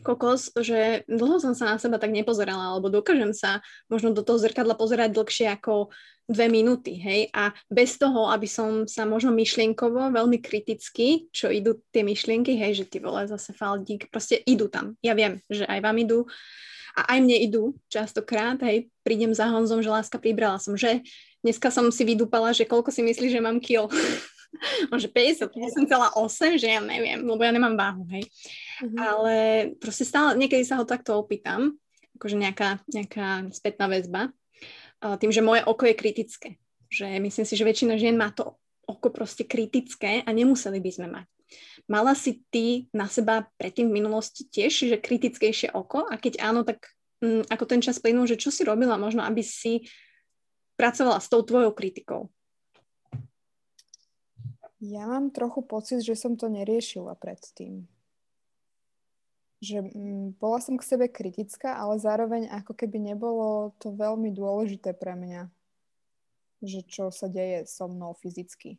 [0.00, 3.60] kokos, že dlho som sa na seba tak nepozerala, alebo dokážem sa
[3.92, 5.92] možno do toho zrkadla pozerať dlhšie ako
[6.30, 11.82] dve minúty, hej, a bez toho, aby som sa možno myšlienkovo veľmi kriticky, čo idú
[11.90, 14.94] tie myšlienky, hej, že ty vole zase faldík, proste idú tam.
[15.02, 16.30] Ja viem, že aj vám idú
[16.96, 21.02] a aj mne idú častokrát, hej, prídem za Honzom, že láska pribrala som, že
[21.40, 23.86] dneska som si vydúpala, že koľko si myslíš, že mám kil.
[24.90, 28.26] Môže 58,8, že ja neviem, lebo ja nemám váhu, hej.
[28.82, 28.98] Uh-huh.
[28.98, 29.34] Ale
[29.78, 31.78] proste stále, niekedy sa ho takto opýtam,
[32.18, 34.34] akože nejaká, nejaká spätná väzba,
[35.00, 36.48] tým, že moje oko je kritické.
[36.90, 38.58] Že myslím si, že väčšina žien má to
[38.90, 41.30] oko proste kritické a nemuseli by sme mať.
[41.90, 46.06] Mala si ty na seba predtým v minulosti tiež, že kritickejšie oko?
[46.06, 49.26] A keď áno, tak m, mm, ako ten čas plynul, že čo si robila možno,
[49.26, 49.90] aby si
[50.78, 52.30] pracovala s tou tvojou kritikou?
[54.78, 57.90] Ja mám trochu pocit, že som to neriešila predtým.
[59.58, 64.94] Že m, bola som k sebe kritická, ale zároveň ako keby nebolo to veľmi dôležité
[64.94, 65.50] pre mňa,
[66.62, 68.78] že čo sa deje so mnou fyzicky.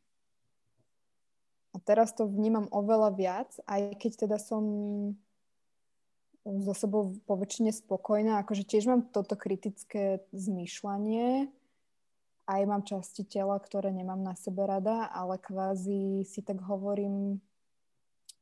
[1.71, 4.63] A teraz to vnímam oveľa viac, aj keď teda som
[6.43, 11.47] so sebou po spokojná, akože tiež mám toto kritické zmýšľanie,
[12.49, 17.39] aj mám časti tela, ktoré nemám na sebe rada, ale kvázi si tak hovorím,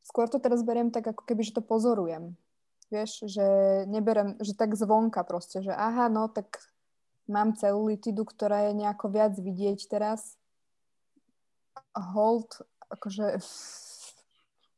[0.01, 2.33] skôr to teraz beriem tak, ako keby, že to pozorujem.
[2.89, 3.45] Vieš, že
[3.85, 6.57] neberem, že tak zvonka proste, že aha, no tak
[7.29, 10.39] mám celulitidu, ktorá je nejako viac vidieť teraz.
[11.93, 13.39] Hold akože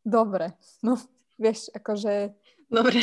[0.04, 1.00] dobre, no
[1.42, 2.36] vieš, akože
[2.70, 3.02] dobre.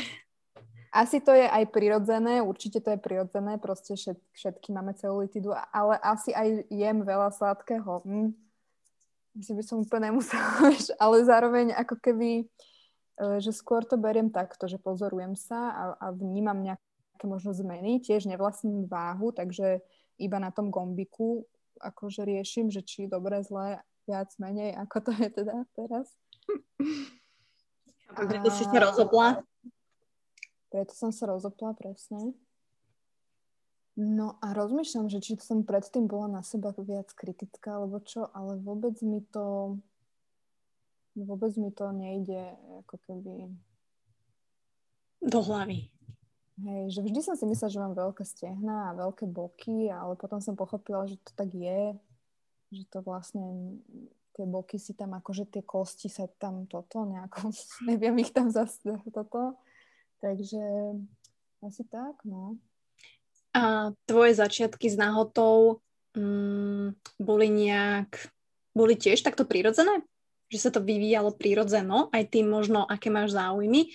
[0.88, 6.00] Asi to je aj prirodzené, určite to je prirodzené, proste všet, všetky máme celulitidu, ale
[6.00, 8.00] asi aj jem veľa sladkého.
[8.08, 8.32] Hm.
[9.36, 12.44] Asi by som úplne nemusela, vieš, ale zároveň ako keby, e,
[13.38, 18.24] že skôr to beriem takto, že pozorujem sa a, a vnímam nejaké možno zmeny, tiež
[18.24, 19.84] nevlastním váhu, takže
[20.16, 21.44] iba na tom gombiku
[21.78, 26.08] akože riešim, že či dobre, zle viac menej, ako to je teda teraz.
[28.16, 29.44] A preto si sa rozopla?
[30.72, 32.32] Preto som sa rozopla, presne.
[33.98, 38.56] No a rozmýšľam, že či som predtým bola na seba viac kritická, alebo čo, ale
[38.56, 39.76] vôbec mi to
[41.18, 42.54] vôbec mi to nejde
[42.86, 43.50] ako keby
[45.18, 45.90] do hlavy.
[46.58, 50.42] Hej, že vždy som si myslela, že mám veľké stehna a veľké boky, ale potom
[50.42, 51.94] som pochopila, že to tak je,
[52.72, 53.78] že to vlastne
[54.38, 57.50] tie boky si tam, akože tie kosti sa tam toto nejako,
[57.90, 59.58] neviem ich tam zase toto.
[60.22, 60.62] Takže
[61.62, 62.58] asi tak, no.
[63.54, 65.82] A tvoje začiatky s nahotou
[66.14, 68.30] mm, boli nejak,
[68.74, 70.02] boli tiež takto prirodzené?
[70.50, 73.90] Že sa to vyvíjalo prirodzeno, aj tým možno, aké máš záujmy?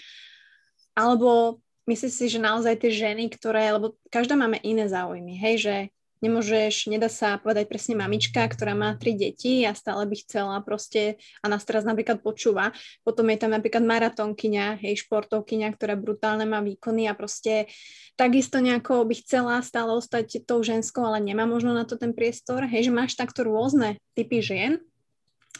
[0.96, 5.76] Alebo myslíš si, že naozaj tie ženy, ktoré, lebo každá máme iné záujmy, hej, že
[6.24, 11.20] nemôžeš, nedá sa povedať presne mamička, ktorá má tri deti a stále by chcela proste,
[11.44, 12.72] a nás teraz napríklad počúva,
[13.04, 17.68] potom je tam napríklad maratónkyňa, hej, športovkyňa, ktorá brutálne má výkony a proste
[18.16, 22.64] takisto nejako by chcela stále ostať tou ženskou, ale nemá možno na to ten priestor,
[22.64, 24.80] hej, že máš takto rôzne typy žien,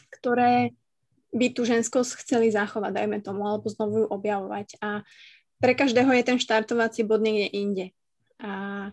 [0.08, 0.72] ktoré
[1.34, 4.78] by tú ženskosť chceli zachovať, dajme tomu, alebo znovu ju objavovať.
[4.78, 5.02] A
[5.58, 7.86] pre každého je ten štartovací bod niekde inde.
[8.38, 8.90] A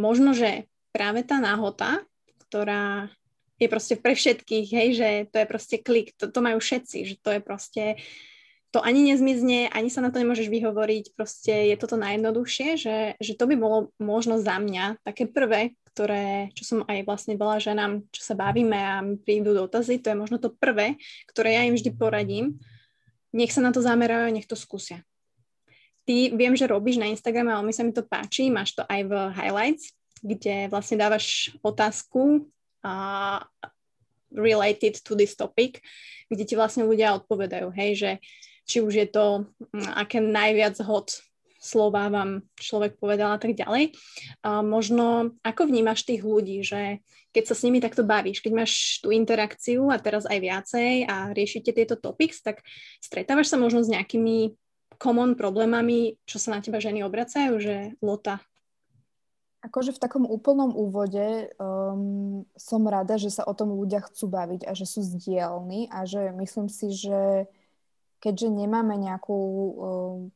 [0.00, 0.64] možno, že
[0.96, 2.00] práve tá náhota,
[2.48, 3.12] ktorá
[3.60, 7.14] je proste pre všetkých, hej, že to je proste klik, to, to majú všetci, že
[7.20, 7.84] to je proste,
[8.72, 13.32] to ani nezmizne, ani sa na to nemôžeš vyhovoriť, proste je toto najjednoduchšie, že, že
[13.36, 18.00] to by bolo možno za mňa také prvé, ktoré, čo som aj vlastne bola ženám,
[18.08, 20.96] čo sa bavíme a mi prídu dotazy, to je možno to prvé,
[21.28, 22.56] ktoré ja im vždy poradím.
[23.36, 25.04] Nech sa na to zamerajú, nech to skúsia
[26.10, 29.06] ty viem, že robíš na Instagrame, ale mi sa mi to páči, máš to aj
[29.06, 32.50] v highlights, kde vlastne dávaš otázku
[32.82, 33.38] uh,
[34.34, 35.78] related to this topic,
[36.26, 38.10] kde ti vlastne ľudia odpovedajú, hej, že
[38.66, 39.46] či už je to,
[39.94, 41.14] aké najviac hod
[41.60, 43.92] slova vám človek povedal a tak ďalej.
[44.42, 48.98] A možno, ako vnímaš tých ľudí, že keď sa s nimi takto bavíš, keď máš
[49.04, 52.64] tú interakciu a teraz aj viacej a riešite tieto topics, tak
[52.98, 54.56] stretávaš sa možno s nejakými
[54.98, 58.42] common problémami, čo sa na teba ženy obracajú, že Lota?
[59.60, 64.64] Akože v takom úplnom úvode um, som rada, že sa o tom ľudia chcú baviť
[64.64, 67.44] a že sú zdielni a že myslím si, že
[68.24, 69.74] keďže nemáme nejakú um,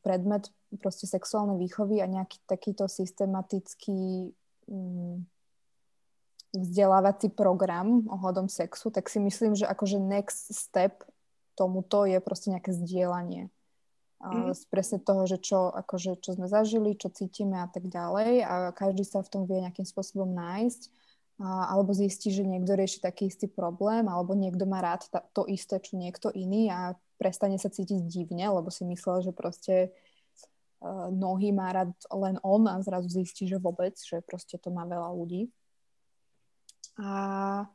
[0.05, 0.45] predmet
[0.77, 4.29] proste sexuálnej výchovy a nejaký takýto systematický
[4.69, 5.25] um,
[6.53, 11.01] vzdelávací program ohľadom sexu, tak si myslím, že akože next step
[11.57, 13.49] tomuto je proste nejaké zdieľanie
[14.25, 14.53] mm.
[14.57, 18.53] z presne toho, že čo, akože, čo sme zažili, čo cítime a tak ďalej a
[18.73, 20.81] každý sa v tom vie nejakým spôsobom nájsť
[21.43, 25.45] a, alebo zistí, že niekto rieši taký istý problém alebo niekto má rád ta, to
[25.45, 29.93] isté, čo niekto iný a prestane sa cítiť divne, lebo si myslel, že proste
[30.83, 34.83] uh, nohy má rád len on a zrazu zistí, že vôbec, že proste to má
[34.83, 35.47] veľa ľudí.
[36.95, 37.67] A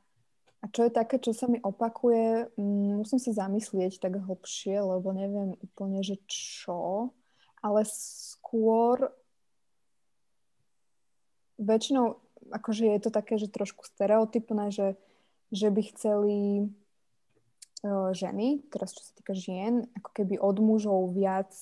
[0.61, 5.09] A čo je také, čo sa mi opakuje, mm, musím sa zamyslieť tak hlbšie, lebo
[5.17, 7.17] neviem úplne, že čo,
[7.65, 9.09] ale skôr
[11.57, 12.21] väčšinou,
[12.53, 15.01] akože je to také, že trošku stereotypné, že,
[15.49, 16.39] že by chceli
[17.85, 21.53] uh, ženy, teraz čo sa týka žien, ako keby od mužov viac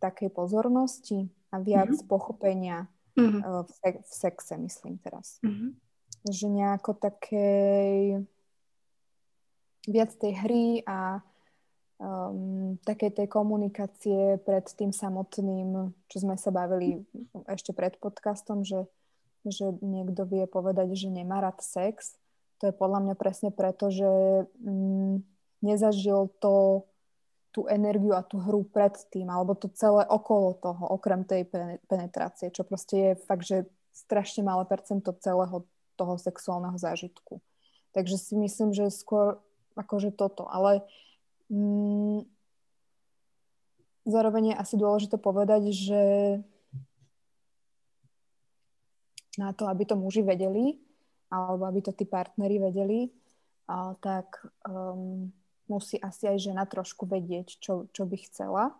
[0.00, 2.08] takej pozornosti a viac mm-hmm.
[2.08, 2.88] pochopenia
[3.20, 3.40] mm-hmm.
[3.44, 5.36] V, se- v sexe, myslím teraz.
[5.44, 5.89] Mm-hmm
[6.28, 8.24] že nejako takej
[9.88, 11.24] viac tej hry a
[11.96, 17.00] um, takej tej komunikácie pred tým samotným, čo sme sa bavili
[17.48, 18.84] ešte pred podcastom, že,
[19.48, 22.20] že niekto vie povedať, že nemá rád sex.
[22.60, 24.10] To je podľa mňa presne preto, že
[24.60, 25.24] um,
[25.64, 26.84] nezažil to
[27.50, 31.50] tú energiu a tú hru pred tým, alebo to celé okolo toho, okrem tej
[31.90, 35.66] penetrácie, čo proste je fakt, že strašne malé percento celého
[36.00, 37.44] toho sexuálneho zážitku.
[37.92, 39.36] Takže si myslím, že skôr
[39.76, 40.48] akože toto.
[40.48, 40.80] Ale
[41.52, 42.24] mm,
[44.08, 46.02] zároveň je asi dôležité povedať, že
[49.36, 50.80] na to, aby to muži vedeli,
[51.28, 53.12] alebo aby to tí partneri vedeli,
[53.70, 55.30] a, tak um,
[55.70, 58.74] musí asi aj žena trošku vedieť, čo, čo by chcela,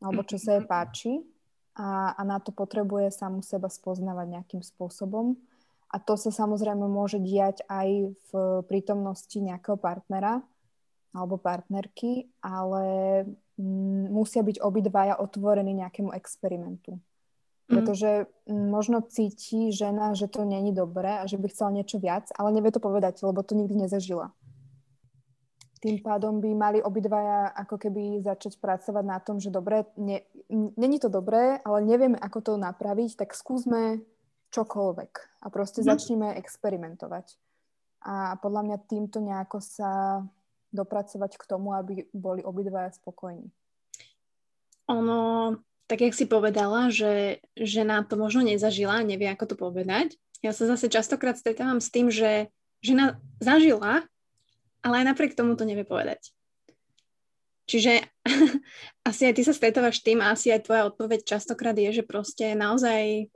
[0.00, 1.20] alebo čo sa jej páči
[1.76, 5.36] a, a na to potrebuje samu seba spoznávať nejakým spôsobom
[5.88, 8.30] a to sa samozrejme môže diať aj v
[8.68, 10.44] prítomnosti nejakého partnera
[11.16, 12.84] alebo partnerky, ale
[13.56, 17.00] mm, musia byť obidvaja otvorení nejakému experimentu.
[17.00, 17.72] Mhm.
[17.72, 18.10] Pretože
[18.44, 18.68] mm.
[18.68, 22.68] možno cíti žena, že to není dobré a že by chcela niečo viac, ale nevie
[22.68, 24.32] to povedať, lebo to nikdy nezažila.
[25.78, 30.26] Tým pádom by mali obidvaja ako keby začať pracovať na tom, že dobre, ne,
[30.74, 34.02] není to dobré, ale nevieme, ako to napraviť, tak skúsme
[34.50, 35.12] čokoľvek
[35.44, 35.86] a proste mm.
[35.86, 37.36] začneme experimentovať.
[38.06, 40.22] A podľa mňa týmto nejako sa
[40.70, 43.48] dopracovať k tomu, aby boli obidvaja spokojní.
[44.88, 45.56] Ono,
[45.88, 50.16] tak jak si povedala, že žena to možno nezažila, nevie, ako to povedať.
[50.44, 52.52] Ja sa zase častokrát stretávam s tým, že
[52.84, 54.06] žena zažila,
[54.84, 56.30] ale aj napriek tomu to nevie povedať.
[57.68, 58.00] Čiže
[59.08, 62.56] asi aj ty sa stretávaš tým a asi aj tvoja odpoveď častokrát je, že proste
[62.56, 63.28] naozaj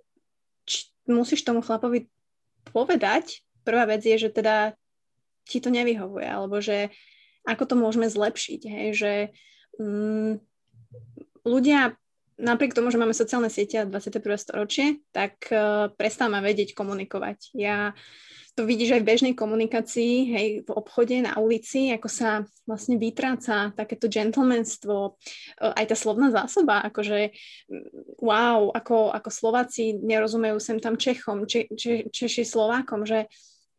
[1.09, 2.07] musíš tomu chlapovi
[2.71, 4.75] povedať, prvá vec je, že teda
[5.47, 6.95] ti to nevyhovuje, alebo že
[7.43, 9.13] ako to môžeme zlepšiť, hej, že
[9.83, 10.39] mm,
[11.43, 11.99] ľudia
[12.39, 14.23] napriek tomu, že máme sociálne siete a 21.
[14.39, 17.53] storočie, tak uh, prestávame vedieť komunikovať.
[17.57, 17.93] Ja
[18.53, 23.73] to vidíš aj v bežnej komunikácii, hej, v obchode, na ulici, ako sa vlastne vytráca
[23.73, 25.17] takéto gentlemanstvo,
[25.57, 27.33] e, aj tá slovná zásoba, akože
[28.21, 33.25] wow, ako, ako Slováci nerozumejú sem tam Čechom, če, če, Češi Slovákom, že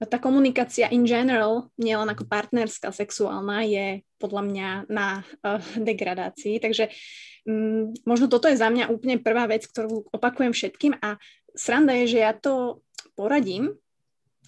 [0.10, 6.60] tá komunikácia in general, nielen ako partnerská, sexuálna, je podľa mňa na uh, degradácii.
[6.64, 6.90] Takže
[7.48, 11.16] um, možno toto je za mňa úplne prvá vec, ktorú opakujem všetkým a
[11.54, 12.82] sranda je, že ja to
[13.14, 13.78] poradím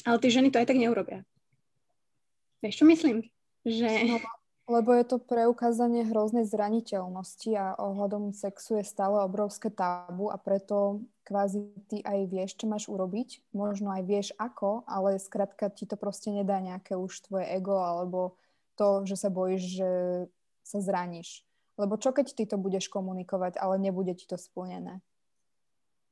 [0.05, 1.25] ale tie ženy to aj tak neurobia.
[2.61, 3.25] Vieš, čo myslím?
[3.65, 3.89] Že...
[4.05, 4.17] No,
[4.69, 11.01] lebo je to preukázanie hroznej zraniteľnosti a ohľadom sexu je stále obrovské tábu a preto
[11.25, 15.97] kvázi ty aj vieš, čo máš urobiť, možno aj vieš ako, ale skrátka ti to
[15.97, 18.37] proste nedá nejaké už tvoje ego alebo
[18.77, 19.89] to, že sa bojíš, že
[20.61, 21.41] sa zraníš.
[21.75, 25.03] Lebo čo keď ty to budeš komunikovať, ale nebude ti to splnené?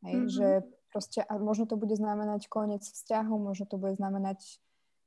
[0.03, 0.33] Hej, mm-hmm.
[0.33, 0.47] Že
[0.91, 4.43] proste, a možno to bude znamenať koniec vzťahu, možno to bude znamenať,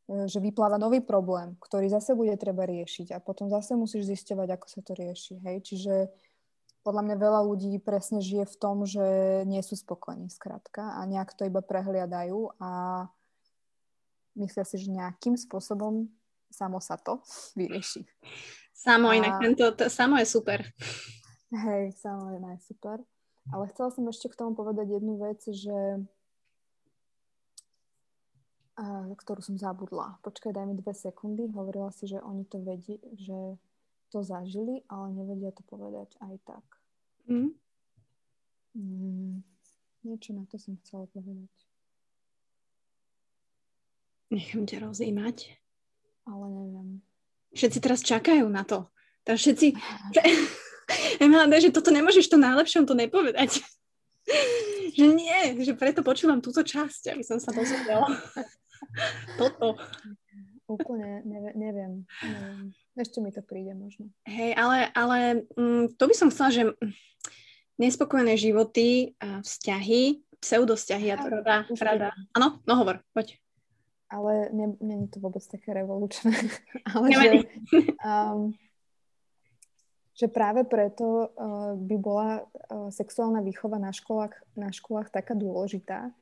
[0.09, 4.49] e, že vypláva nový problém, ktorý zase bude treba riešiť a potom zase musíš zisťovať,
[4.57, 5.35] ako sa to rieši.
[5.45, 5.57] Hej?
[5.62, 5.95] Čiže
[6.87, 9.03] podľa mňa veľa ľudí presne žije v tom, že
[9.42, 12.70] nie sú spokojní, skrátka, a nejak to iba prehliadajú a
[14.38, 16.07] myslia si, že nejakým spôsobom
[16.46, 17.18] samo sa to
[17.59, 18.07] vyrieši.
[18.70, 19.18] Samo, a...
[19.18, 20.62] inak tento, to, samo je super.
[21.51, 23.03] Hej, samo je najsuper.
[23.51, 26.03] Ale chcela som ešte k tomu povedať jednu vec, že
[28.75, 30.18] a, ktorú som zabudla.
[30.22, 31.46] Počkaj, daj mi dve sekundy.
[31.55, 33.55] Hovorila si, že oni to vedí, že
[34.11, 36.76] to zažili, ale nevedia to povedať aj tak.
[37.27, 37.51] Mm.
[38.77, 39.43] Mm,
[40.07, 41.51] niečo na to som chcela povedať.
[44.31, 45.55] Nechám ťa rozímať.
[46.27, 47.03] Ale neviem.
[47.55, 48.90] Všetci teraz čakajú na to.
[49.23, 49.75] Teraz všetci...
[51.23, 53.59] Emila, že toto nemôžeš to najlepšom to nepovedať.
[54.96, 58.07] že nie, že preto počúvam túto časť, aby som sa dozvedela.
[59.40, 59.79] toto.
[60.67, 61.92] Úplne neviem, neviem,
[62.27, 62.59] neviem.
[62.98, 64.11] Ešte mi to príde možno.
[64.27, 66.63] Hej, ale, ale mm, to by som chcela, že
[67.77, 72.08] nespokojné životy, vzťahy, pseudosťahy, ja to rada, rada.
[72.37, 73.40] Áno, no hovor, poď.
[74.06, 76.33] ale nie, nie je to vôbec také revolučné.
[76.94, 77.31] ale že,
[78.04, 78.54] um,
[80.14, 86.14] že práve preto uh, by bola uh, sexuálna výchova na školách, na školách taká dôležitá,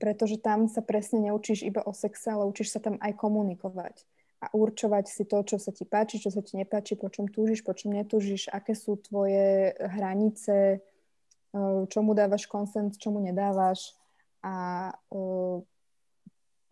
[0.00, 4.06] pretože tam sa presne neučíš iba o sexe, ale učíš sa tam aj komunikovať
[4.40, 7.60] a určovať si to, čo sa ti páči, čo sa ti nepáči, po čom túžiš,
[7.60, 13.92] po čom netúžiš, aké sú tvoje hranice, uh, čomu dávaš konsent, čomu nedávaš
[14.40, 15.60] a uh,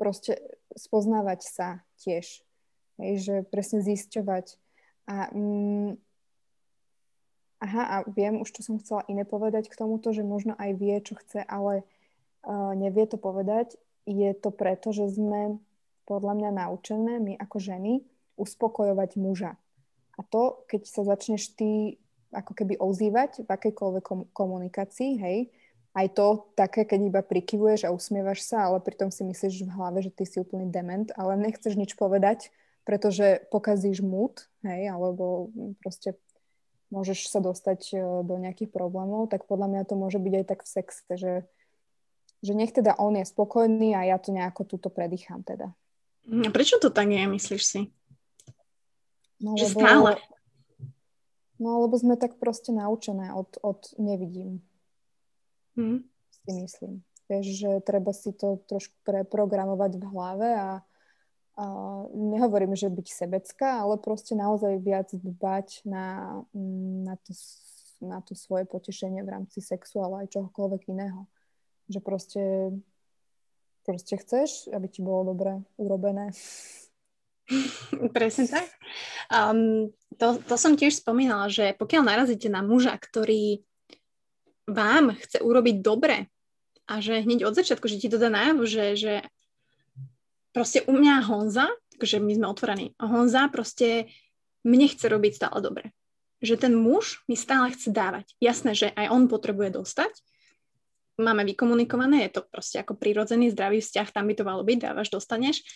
[0.01, 0.41] proste
[0.73, 1.69] spoznávať sa
[2.01, 2.41] tiež.
[2.97, 4.57] Hej, že presne zisťovať.
[5.07, 6.01] A, mm,
[7.61, 10.97] aha, a viem už, čo som chcela iné povedať k tomuto, že možno aj vie,
[11.05, 11.85] čo chce, ale
[12.49, 13.77] uh, nevie to povedať.
[14.09, 15.61] Je to preto, že sme
[16.09, 18.01] podľa mňa naučené, my ako ženy,
[18.41, 19.61] uspokojovať muža.
[20.17, 22.01] A to, keď sa začneš ty
[22.33, 25.39] ako keby ozývať v akejkoľvek komunikácii, hej,
[25.97, 29.99] aj to také, keď iba prikyvuješ a usmievaš sa, ale pritom si myslíš v hlave,
[30.05, 32.53] že ty si úplný dement, ale nechceš nič povedať,
[32.85, 35.53] pretože pokazíš múd, hej, alebo
[35.85, 36.17] proste
[36.89, 40.61] môžeš sa dostať e, do nejakých problémov, tak podľa mňa to môže byť aj tak
[40.65, 41.35] v sexe, že,
[42.41, 45.73] že nech teda on je spokojný a ja to nejako túto predýcham teda.
[46.29, 47.81] A prečo to tak je, myslíš si?
[49.41, 50.11] No, že lebo, stále?
[51.59, 54.63] No, lebo sme tak proste naučené od, od nevidím.
[55.79, 56.05] Hmm.
[56.45, 56.95] Si myslím.
[57.29, 60.71] Vieš, že treba si to trošku preprogramovať v hlave a,
[61.61, 61.65] a
[62.17, 66.41] nehovorím, že byť sebecká, ale proste naozaj viac dbať na,
[67.05, 67.33] na, to,
[68.01, 71.29] na to svoje potešenie v rámci sexu, ale aj čohokoľvek iného.
[71.93, 72.43] Že proste,
[73.89, 76.37] proste chceš, aby ti bolo dobre urobené.
[78.13, 78.69] Presne tak.
[79.33, 79.89] Um,
[80.21, 83.65] to, to som tiež spomínala, že pokiaľ narazíte na muža, ktorý
[84.69, 86.29] vám chce urobiť dobre
[86.85, 89.15] a že hneď od začiatku, že ti to dá najavo, že, že
[90.53, 94.13] proste u mňa Honza, takže my sme otvorení, Honza proste
[94.69, 95.97] mne chce robiť stále dobre.
[96.45, 98.37] Že ten muž mi stále chce dávať.
[98.45, 100.13] Jasné, že aj on potrebuje dostať,
[101.19, 105.11] máme vykomunikované, je to proste ako prirodzený zdravý vzťah, tam by to malo byť, dávaš,
[105.11, 105.67] dostaneš.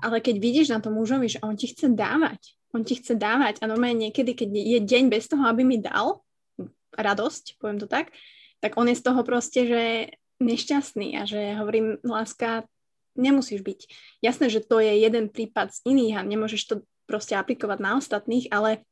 [0.00, 3.58] Ale keď vidíš na tom mužovi, že on ti chce dávať, on ti chce dávať
[3.60, 6.22] a normálne niekedy, keď je deň bez toho, aby mi dal
[6.94, 8.14] radosť, poviem to tak,
[8.62, 9.82] tak on je z toho proste, že
[10.38, 12.66] nešťastný a že hovorím, láska,
[13.18, 13.80] nemusíš byť.
[14.22, 16.74] Jasné, že to je jeden prípad z iných a nemôžeš to
[17.06, 18.82] proste aplikovať na ostatných, ale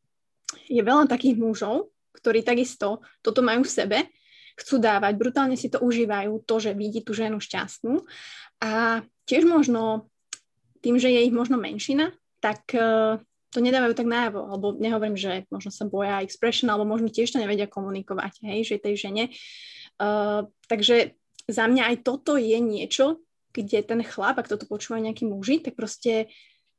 [0.68, 3.98] je veľa takých mužov, ktorí takisto toto majú v sebe,
[4.58, 8.04] chcú dávať, brutálne si to užívajú, to, že vidí tú ženu šťastnú
[8.62, 10.10] a tiež možno
[10.82, 12.10] tým, že je ich možno menšina,
[12.42, 13.22] tak uh,
[13.54, 17.38] to nedávajú tak najavo, alebo nehovorím, že možno sa boja expression, alebo možno tiež to
[17.38, 19.24] nevedia komunikovať, hej, že tej žene.
[20.00, 21.14] Uh, takže
[21.46, 23.22] za mňa aj toto je niečo,
[23.52, 26.32] kde ten chlap, ak toto počúva nejaký muži, tak proste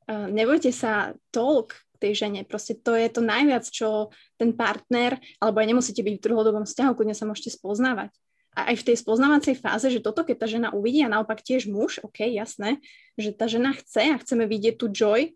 [0.10, 2.43] uh, nebojte sa toľk tej žene.
[2.43, 6.91] Proste to je to najviac, čo ten partner, alebo aj nemusíte byť v dlhodobom vzťahu,
[6.91, 8.12] kľudne sa môžete spoznávať.
[8.54, 11.66] A aj v tej spoznávacej fáze, že toto, keď tá žena uvidí a naopak tiež
[11.66, 12.78] muž, ok, jasné,
[13.18, 15.34] že tá žena chce a chceme vidieť tú joy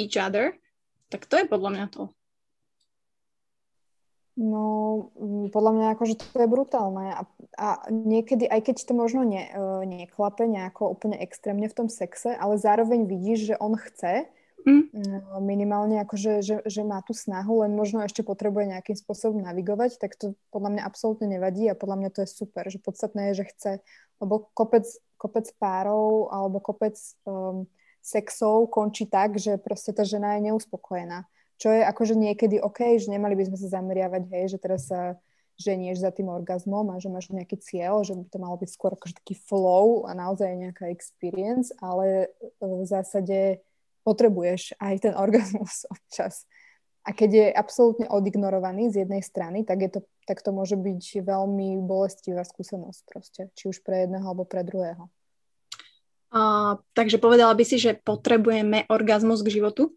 [0.00, 0.56] each other,
[1.12, 2.02] tak to je podľa mňa to.
[4.36, 4.64] No,
[5.16, 7.24] mm, podľa mňa akože to je brutálne a,
[7.56, 12.36] a niekedy, aj keď to možno ne, e, neklape nejako úplne extrémne v tom sexe,
[12.36, 14.28] ale zároveň vidíš, že on chce,
[14.66, 14.84] mm.
[14.96, 20.02] No, minimálne akože, že, že má tú snahu, len možno ešte potrebuje nejakým spôsobom navigovať,
[20.02, 23.42] tak to podľa mňa absolútne nevadí a podľa mňa to je super, že podstatné je,
[23.42, 23.72] že chce,
[24.18, 24.84] lebo kopec,
[25.16, 27.64] kopec párov alebo kopec um,
[28.02, 31.26] sexov končí tak, že proste tá žena je neuspokojená.
[31.56, 35.16] Čo je akože niekedy OK, že nemali by sme sa zameriavať, hej, že teraz sa
[35.56, 38.92] ženieš za tým orgazmom a že máš nejaký cieľ, že by to malo byť skôr
[38.92, 42.28] akože taký flow a naozaj nejaká experience, ale
[42.60, 43.64] v zásade
[44.06, 46.46] potrebuješ aj ten orgazmus občas.
[47.06, 51.22] A keď je absolútne odignorovaný z jednej strany, tak, je to, tak to môže byť
[51.22, 55.06] veľmi bolestivá skúsenosť proste, či už pre jedného alebo pre druhého.
[56.34, 59.94] Uh, takže povedala by si, že potrebujeme orgazmus k životu?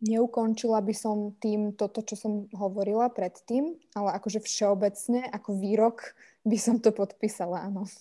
[0.00, 6.56] Neukončila by som tým toto, čo som hovorila predtým, ale akože všeobecne, ako výrok, by
[6.56, 7.84] som to podpísala, áno.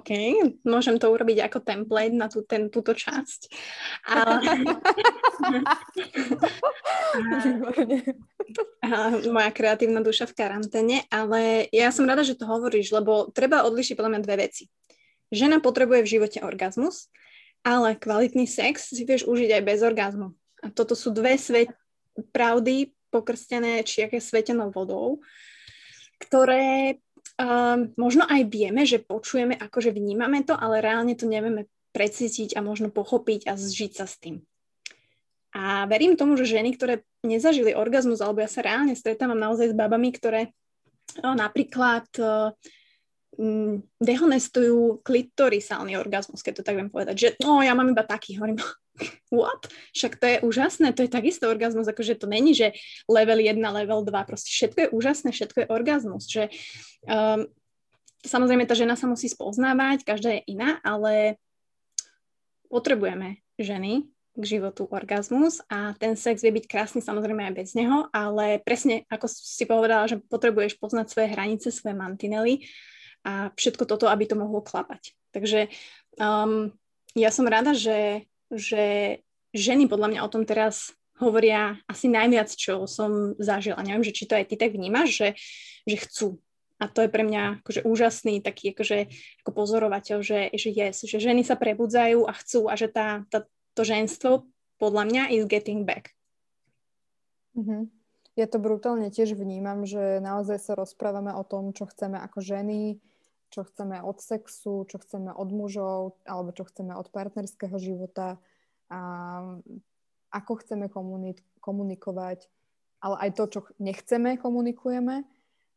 [0.00, 0.10] OK,
[0.64, 3.52] môžem to urobiť ako template na tú, ten, túto časť.
[4.08, 4.40] Ale...
[9.28, 13.92] moja kreatívna duša v karanténe, ale ja som rada, že to hovoríš, lebo treba odlišiť
[13.92, 14.72] podľa mňa dve veci.
[15.28, 17.12] Žena potrebuje v živote orgazmus,
[17.64, 20.36] ale kvalitný sex si vieš užiť aj bez orgazmu.
[20.62, 21.72] A toto sú dve svet
[22.30, 25.24] pravdy pokrstené či aké svetenou vodou,
[26.20, 27.00] ktoré
[27.34, 32.62] Um, možno aj vieme, že počujeme, akože vnímame to, ale reálne to nevieme precítiť a
[32.62, 34.38] možno pochopiť a zžiť sa s tým.
[35.50, 39.78] A verím tomu, že ženy, ktoré nezažili orgazmus, alebo ja sa reálne stretávam naozaj s
[39.78, 40.54] babami, ktoré
[41.26, 42.54] o, napríklad m,
[43.98, 48.62] dehonestujú klitorisálny orgazmus, keď to tak viem povedať, že no ja mám iba taký, hovorím,
[49.34, 49.66] what?
[49.90, 52.74] Však to je úžasné, to je takisto orgazmus, akože to není, že
[53.10, 56.52] level 1, level 2, proste všetko je úžasné, všetko je orgazmus, že
[57.10, 57.46] um,
[58.22, 61.38] samozrejme tá žena sa musí spoznávať, každá je iná, ale
[62.70, 68.10] potrebujeme ženy k životu orgazmus a ten sex vie byť krásny samozrejme aj bez neho,
[68.10, 72.66] ale presne ako si povedala, že potrebuješ poznať svoje hranice, svoje mantinely
[73.24, 75.16] a všetko toto, aby to mohlo klapať.
[75.32, 75.72] Takže
[76.20, 76.70] um,
[77.16, 79.18] ja som rada, že že
[79.54, 83.82] ženy podľa mňa o tom teraz hovoria asi najviac, čo som zažila.
[83.82, 85.28] Neviem, že či to aj ty tak vnímaš, že,
[85.86, 86.28] že chcú.
[86.82, 89.06] A to je pre mňa akože úžasný taký akože,
[89.46, 93.46] ako pozorovateľ, že, že yes, že ženy sa prebudzajú a chcú a že tá, tá,
[93.78, 94.42] to ženstvo
[94.82, 96.10] podľa mňa is getting back.
[97.54, 97.86] Mm-hmm.
[98.34, 102.98] Ja to brutálne tiež vnímam, že naozaj sa rozprávame o tom, čo chceme ako ženy,
[103.54, 108.42] čo chceme od sexu, čo chceme od mužov, alebo čo chceme od partnerského života,
[108.90, 108.98] a
[110.34, 112.50] ako chceme komunik- komunikovať,
[112.98, 115.22] ale aj to, čo nechceme, komunikujeme.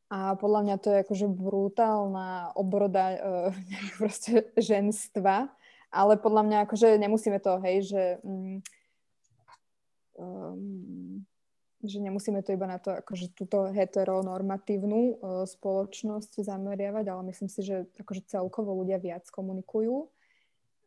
[0.08, 3.14] A podľa mňa to je akože brutálna obroda
[4.02, 5.54] proste ženstva,
[5.94, 8.58] ale podľa mňa akože nemusíme to, hej, že um,
[10.18, 11.17] um,
[11.86, 17.62] že nemusíme to iba na to, akože túto heteronormatívnu uh, spoločnosť zameriavať, ale myslím si,
[17.62, 20.10] že akože celkovo ľudia viac komunikujú.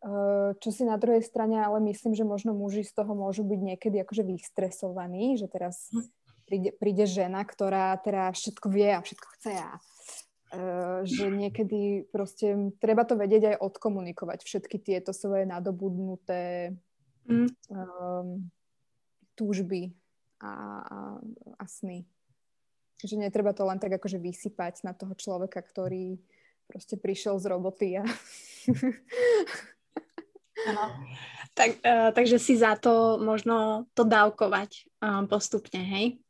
[0.00, 3.60] Uh, čo si na druhej strane, ale myslím, že možno muži z toho môžu byť
[3.60, 6.08] niekedy akože vystresovaní, že teraz hm.
[6.48, 12.74] príde, príde žena, ktorá teraz všetko vie a všetko chce a uh, že niekedy proste
[12.82, 16.74] treba to vedieť aj odkomunikovať, všetky tieto svoje nadobudnuté
[17.28, 17.48] mm.
[17.70, 18.50] um,
[19.38, 19.99] túžby
[20.40, 20.98] a, a,
[21.60, 22.04] a sny.
[23.00, 26.20] Že netreba to len tak akože vysypať na toho človeka, ktorý
[26.68, 28.04] proste prišiel z roboty a...
[30.68, 30.84] Ano.
[31.50, 36.22] Tak, uh, takže si za to možno to dávkovať uh, postupne, hej?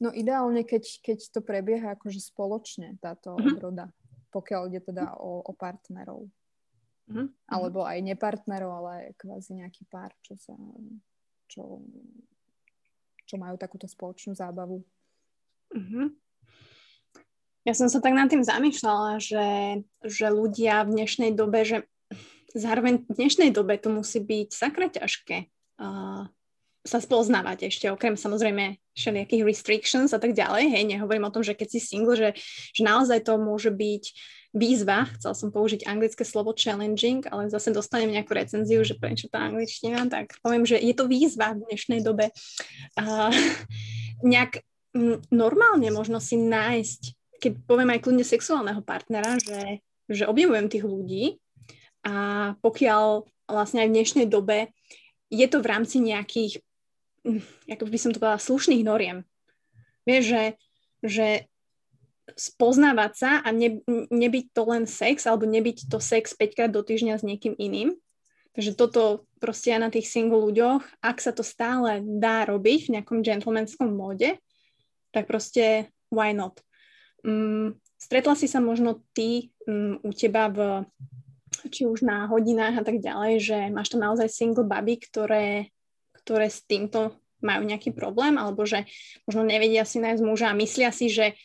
[0.00, 3.52] No ideálne, keď, keď to prebieha akože spoločne, táto uh-huh.
[3.52, 3.92] obroda,
[4.32, 6.24] pokiaľ ide teda o, o partnerov.
[6.26, 7.28] Uh-huh.
[7.52, 10.56] Alebo aj nepartnerov, ale kvázi nejaký pár, čo sa
[11.46, 11.80] čo
[13.26, 14.86] čo majú takúto spoločnú zábavu.
[15.74, 16.06] Mm-hmm.
[17.66, 19.46] Ja som sa tak nad tým zamýšľala, že,
[20.06, 21.82] že ľudia v dnešnej dobe, že
[22.54, 25.50] zároveň v dnešnej dobe to musí byť sakra ťažké
[25.82, 26.30] uh,
[26.86, 30.70] sa spoznávať ešte, okrem samozrejme všelijakých restrictions a tak ďalej.
[30.70, 32.30] Hej, nehovorím o tom, že keď si single, že,
[32.72, 34.04] že naozaj to môže byť
[34.56, 39.44] výzva, chcel som použiť anglické slovo challenging, ale zase dostanem nejakú recenziu, že prečo tá
[39.44, 42.32] angličtina, tak poviem, že je to výzva v dnešnej dobe.
[42.96, 43.28] Uh,
[44.32, 44.64] nejak
[45.28, 47.00] normálne možno si nájsť,
[47.36, 51.24] keď poviem aj kľudne sexuálneho partnera, že, že objevujem tých ľudí
[52.08, 54.72] a pokiaľ vlastne aj v dnešnej dobe
[55.28, 56.64] je to v rámci nejakých,
[57.68, 59.26] ako by som to povedala, slušných noriem.
[60.06, 60.44] Vieš, že,
[61.02, 61.26] že
[62.34, 63.78] spoznávať sa a ne,
[64.10, 67.94] nebyť to len sex, alebo nebyť to sex 5 krát do týždňa s niekým iným.
[68.56, 72.92] Takže toto proste aj na tých single ľuďoch, ak sa to stále dá robiť v
[72.98, 74.40] nejakom gentlemanskom móde,
[75.12, 76.58] tak proste why not?
[77.20, 80.88] Um, stretla si sa možno ty um, u teba v
[81.68, 85.74] či už na hodinách a tak ďalej, že máš tam naozaj single baby, ktoré,
[86.22, 88.88] ktoré s týmto majú nejaký problém, alebo že
[89.28, 91.36] možno nevedia si nájsť muža a myslia si, že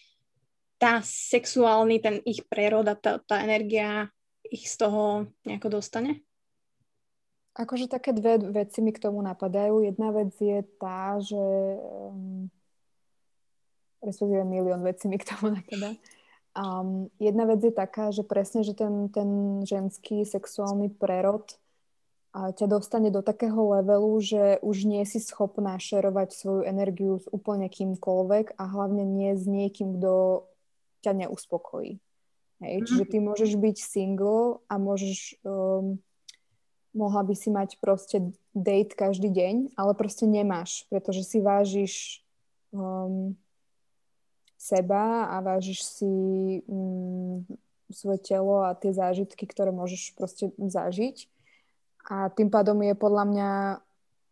[0.81, 4.09] tá sexuálny, ten ich prerod a tá, tá energia
[4.41, 6.25] ich z toho nejako dostane?
[7.53, 9.85] Akože také dve veci mi k tomu napadajú.
[9.85, 11.37] Jedna vec je tá, že
[11.85, 12.49] um,
[14.01, 15.93] respektíve milión vecí mi k tomu napadá.
[16.57, 21.45] Um, jedna vec je taká, že presne, že ten, ten ženský sexuálny prerod
[22.31, 27.27] a ťa dostane do takého levelu, že už nie si schopná šerovať svoju energiu s
[27.29, 30.47] úplne kýmkoľvek a hlavne nie s niekým, kto
[31.01, 31.97] ťa neuspokojí.
[32.61, 32.73] Hej?
[32.77, 32.87] Mm-hmm.
[32.87, 35.97] Čiže ty môžeš byť single a môžeš, um,
[36.93, 42.21] mohla by si mať proste date každý deň, ale proste nemáš, pretože si vážiš
[42.69, 43.33] um,
[44.61, 46.13] seba a vážiš si
[46.69, 47.41] um,
[47.89, 51.27] svoje telo a tie zážitky, ktoré môžeš proste zažiť.
[52.09, 53.49] A tým pádom je podľa mňa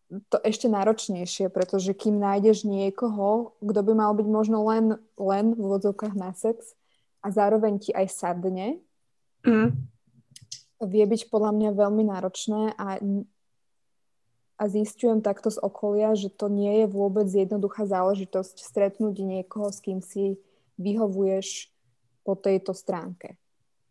[0.10, 5.60] to ešte náročnejšie, pretože kým nájdeš niekoho, kto by mal byť možno len, len v
[5.62, 6.74] úvodzovkách na sex,
[7.20, 8.80] a zároveň ti aj sadne,
[9.39, 9.72] Mm.
[10.84, 12.99] vie byť podľa mňa veľmi náročné a,
[14.60, 19.80] a zistujem takto z okolia, že to nie je vôbec jednoduchá záležitosť stretnúť niekoho, s
[19.80, 20.36] kým si
[20.76, 21.72] vyhovuješ
[22.28, 23.39] po tejto stránke.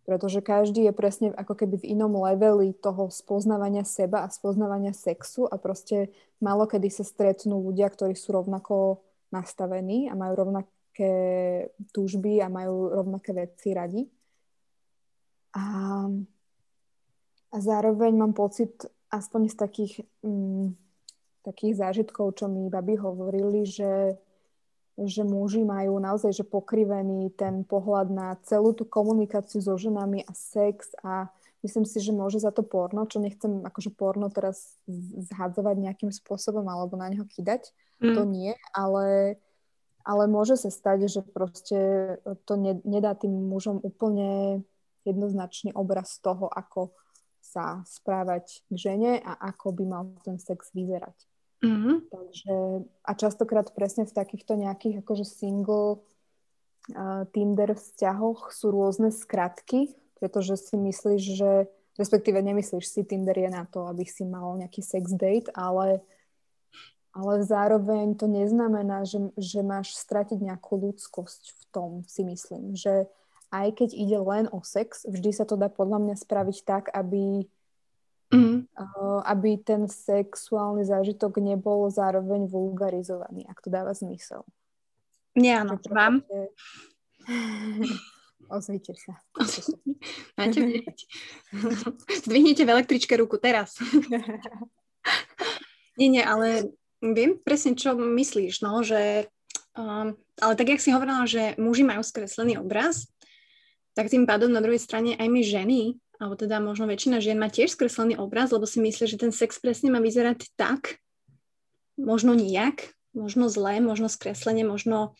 [0.09, 5.45] Pretože každý je presne ako keby v inom leveli toho spoznávania seba a spoznávania sexu
[5.45, 6.09] a proste
[6.41, 11.13] malo kedy sa stretnú ľudia, ktorí sú rovnako nastavení a majú rovnaké
[11.93, 14.09] túžby a majú rovnaké veci radi.
[15.53, 15.65] A,
[17.53, 19.95] a zároveň mám pocit, aspoň z takých,
[20.25, 20.73] mm,
[21.45, 24.17] takých zážitkov, čo mi babi hovorili, že,
[25.07, 30.33] že muži majú naozaj že pokrivený ten pohľad na celú tú komunikáciu so ženami a
[30.35, 31.31] sex a
[31.63, 34.79] myslím si, že môže za to porno, čo nechcem akože porno teraz
[35.31, 37.71] zhadzovať nejakým spôsobom alebo na neho kydať,
[38.03, 38.15] mm.
[38.15, 39.39] to nie, ale,
[40.03, 41.79] ale môže sa stať, že proste
[42.47, 44.63] to ne, nedá tým mužom úplne
[45.07, 46.91] jednoznačný obraz toho, ako
[47.39, 51.17] sa správať k žene a ako by mal ten sex vyzerať.
[51.59, 51.97] Mm-hmm.
[52.07, 52.57] Takže,
[53.03, 55.99] a častokrát presne v takýchto nejakých akože single
[56.95, 59.91] uh, Tinder vzťahoch sú rôzne skratky,
[60.23, 61.51] pretože si myslíš, že
[61.99, 65.99] respektíve nemyslíš si, Tinder je na to, aby si mal nejaký sex date, ale,
[67.11, 72.79] ale zároveň to neznamená, že, že máš stratiť nejakú ľudskosť v tom, si myslím.
[72.79, 73.11] Že
[73.51, 77.51] aj keď ide len o sex, vždy sa to dá podľa mňa spraviť tak, aby,
[78.33, 78.69] mm.
[79.25, 84.45] aby ten sexuálny zážitok nebol zároveň vulgarizovaný, ak to dáva zmysel.
[85.39, 86.25] Nie, áno, vám.
[88.49, 89.21] Ozvite sa.
[90.41, 90.61] Máte
[92.25, 93.77] Zdvihnite v električke ruku teraz.
[96.01, 96.73] nie, nie, ale
[97.05, 99.29] viem presne, čo myslíš, no, že
[99.77, 103.13] um, ale tak, jak si hovorila, že muži majú skreslený obraz,
[103.93, 105.81] tak tým pádom na druhej strane aj my ženy,
[106.19, 109.63] alebo teda možno väčšina žien má tiež skreslený obraz, lebo si myslí, že ten sex
[109.63, 110.99] presne má vyzerať tak,
[111.95, 115.15] možno nijak, možno zlé, možno skreslenie, možno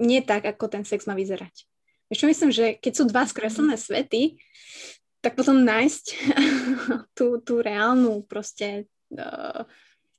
[0.00, 1.68] nie tak, ako ten sex má vyzerať.
[2.08, 4.40] Vieš čo myslím, že keď sú dva skreslené svety,
[5.20, 6.04] tak potom nájsť
[7.16, 9.68] tú, tú reálnu proste uh,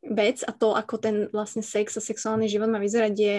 [0.04, 3.38] vec a to, ako ten vlastne sex a sexuálny život má vyzerať, je,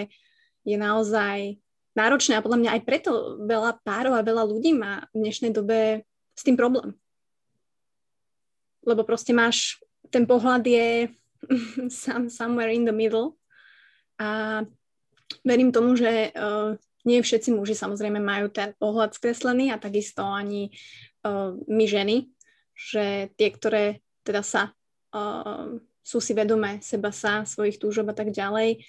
[0.65, 1.59] je naozaj
[1.95, 3.11] náročné a podľa mňa aj preto
[3.43, 6.08] veľa párov a veľa ľudí má v dnešnej dobe
[6.39, 6.95] s tým problém.
[8.87, 9.75] Lebo proste máš,
[10.07, 11.11] ten pohľad je
[12.31, 13.35] somewhere in the middle
[14.15, 14.63] a
[15.43, 20.71] verím tomu, že uh, nie všetci muži samozrejme majú ten pohľad skreslený a takisto ani
[21.27, 22.31] uh, my ženy,
[22.71, 24.71] že tie, ktoré teda sa
[25.11, 25.79] uh,
[26.09, 28.81] sú si vedomé seba sa, svojich túžob a tak ďalej,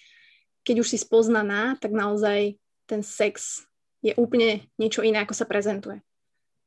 [0.65, 2.57] keď už si spoznaná, tak naozaj
[2.89, 3.65] ten sex
[4.01, 6.01] je úplne niečo iné, ako sa prezentuje.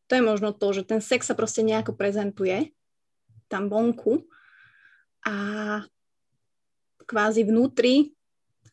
[0.07, 2.75] To je možno to, že ten sex sa proste nejako prezentuje
[3.47, 4.25] tam vonku
[5.23, 5.35] a
[7.05, 8.17] kvázi vnútri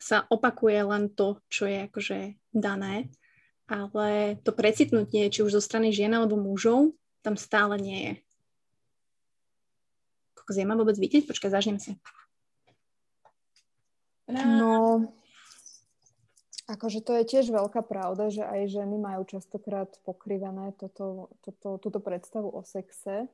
[0.00, 2.18] sa opakuje len to, čo je akože
[2.56, 3.12] dané,
[3.68, 8.14] ale to precitnutie, či už zo strany žien alebo mužov, tam stále nie je.
[10.40, 11.28] Kokos, ja mám vôbec vidieť?
[11.28, 12.00] Počkaj, zažnem si.
[14.30, 15.12] No,
[16.70, 21.98] Akože to je tiež veľká pravda, že aj ženy majú častokrát pokrivené toto, toto, túto
[21.98, 23.26] predstavu o sexe.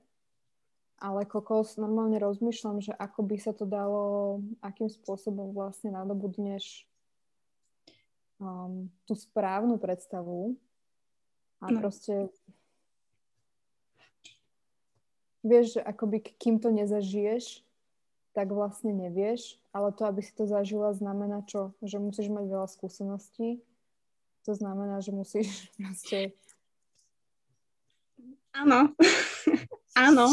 [0.96, 6.88] Ale kokos, normálne rozmýšľam, že ako by sa to dalo, akým spôsobom vlastne nadobudneš
[8.40, 10.56] um, tú správnu predstavu
[11.60, 11.76] a no.
[11.84, 12.32] proste
[15.44, 17.65] vieš, že akoby kým to nezažiješ,
[18.36, 21.72] tak vlastne nevieš, ale to, aby si to zažila, znamená čo?
[21.80, 23.64] Že musíš mať veľa skúseností.
[24.44, 25.48] To znamená, že musíš
[25.80, 26.36] proste...
[28.52, 28.92] Áno,
[30.08, 30.28] áno,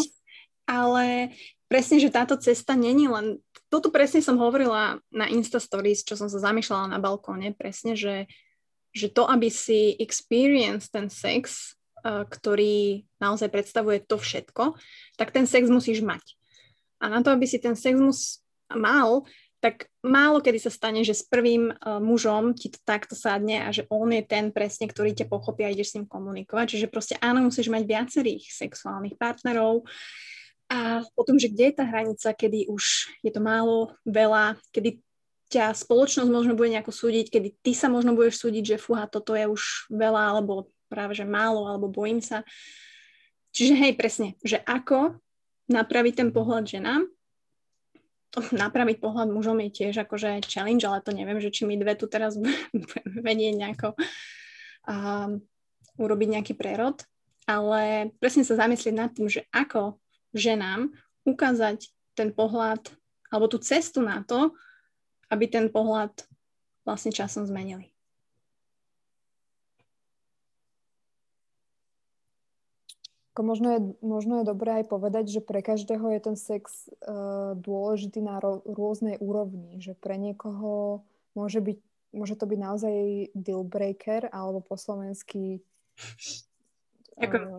[0.67, 1.31] ale
[1.71, 3.39] presne, že táto cesta není len...
[3.71, 8.27] Toto presne som hovorila na Insta Stories, čo som sa zamýšľala na balkóne, presne, že,
[8.91, 11.73] že to, aby si experience ten sex,
[12.03, 14.75] uh, ktorý naozaj predstavuje to všetko,
[15.15, 16.21] tak ten sex musíš mať.
[17.03, 18.39] A na to, aby si ten sexmus
[18.71, 19.27] mal,
[19.59, 23.71] tak málo kedy sa stane, že s prvým uh, mužom ti to takto sadne a
[23.71, 26.75] že on je ten presne, ktorý ťa pochopí a ideš s ním komunikovať.
[26.75, 29.87] Čiže proste áno, musíš mať viacerých sexuálnych partnerov
[30.67, 34.99] a potom, že kde je tá hranica, kedy už je to málo, veľa, kedy
[35.53, 39.37] ťa spoločnosť možno bude nejako súdiť, kedy ty sa možno budeš súdiť, že fúha, toto
[39.37, 42.41] je už veľa, alebo práve, že málo, alebo bojím sa.
[43.53, 45.21] Čiže hej, presne, že ako
[45.69, 47.03] napraviť ten pohľad ženám.
[48.65, 52.09] Napraviť pohľad mužom je tiež akože challenge, ale to neviem, že či my dve tu
[52.09, 52.33] teraz
[52.73, 53.93] budeme vedieť nejako
[54.89, 55.37] um,
[56.01, 57.05] urobiť nejaký prerod,
[57.45, 60.01] ale presne sa zamyslieť nad tým, že ako
[60.33, 60.89] ženám
[61.23, 62.89] ukázať ten pohľad
[63.29, 64.53] alebo tú cestu na to,
[65.29, 66.13] aby ten pohľad
[66.85, 67.92] vlastne časom zmenili.
[73.33, 77.57] Ako možno, je, možno je dobré aj povedať, že pre každého je ten sex uh,
[77.57, 79.81] dôležitý na ro- rôznej úrovni.
[79.81, 81.01] Že pre niekoho
[81.33, 81.77] môže, byť,
[82.13, 82.93] môže to byť naozaj
[83.33, 85.65] deal breaker, alebo po slovensky
[87.17, 87.57] uh,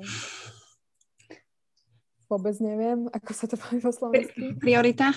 [2.28, 4.56] vôbec neviem, ako sa to povie po slovensky.
[4.58, 5.14] Priorita?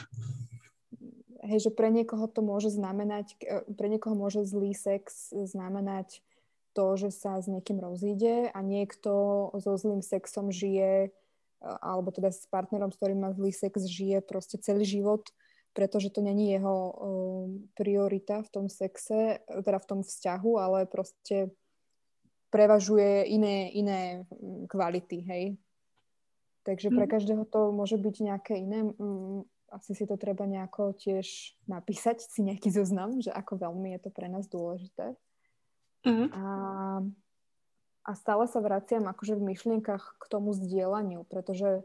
[1.47, 6.19] Hej, že pre niekoho to môže znamenať, e, pre niekoho môže zlý sex znamenať
[6.77, 11.09] to, že sa s niekým rozíde a niekto so zlým sexom žije,
[11.81, 15.25] alebo teda s partnerom, s ktorým má zlý sex, žije proste celý život,
[15.73, 16.93] pretože to není jeho
[17.73, 21.49] priorita v tom sexe, teda v tom vzťahu, ale proste
[22.53, 25.45] prevažuje iné, iné mm, kvality, hej.
[26.63, 27.11] Takže pre mhm.
[27.11, 28.85] každého to môže byť nejaké iné.
[29.67, 34.09] Asi si to treba nejako tiež napísať, si nejaký zoznam, že ako veľmi je to
[34.11, 35.15] pre nás dôležité.
[36.05, 36.27] Uh-huh.
[36.33, 36.45] A,
[38.05, 41.83] a stále sa vraciam akože v myšlienkach k tomu zdieľaniu, pretože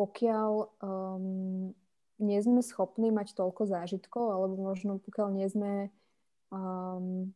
[0.00, 1.76] pokiaľ um,
[2.20, 5.72] nie sme schopní mať toľko zážitkov, alebo možno pokiaľ nie sme
[6.52, 7.32] um,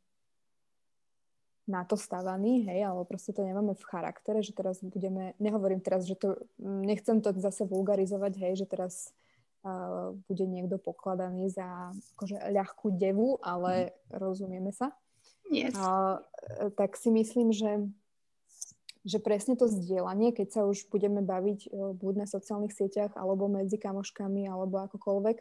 [1.64, 6.04] na to stavaní, hej, alebo proste to nemáme v charaktere, že teraz budeme, nehovorím teraz,
[6.04, 9.16] že to, nechcem to zase vulgarizovať, hej, že teraz
[9.64, 14.20] uh, bude niekto pokladaný za akože ľahkú devu, ale mm.
[14.20, 14.92] rozumieme sa.
[15.50, 15.76] Yes.
[15.76, 16.20] A,
[16.64, 17.84] e, tak si myslím, že,
[19.04, 23.50] že presne to zdieľanie, keď sa už budeme baviť e, buď na sociálnych sieťach, alebo
[23.50, 25.36] medzi kamoškami, alebo akokoľvek,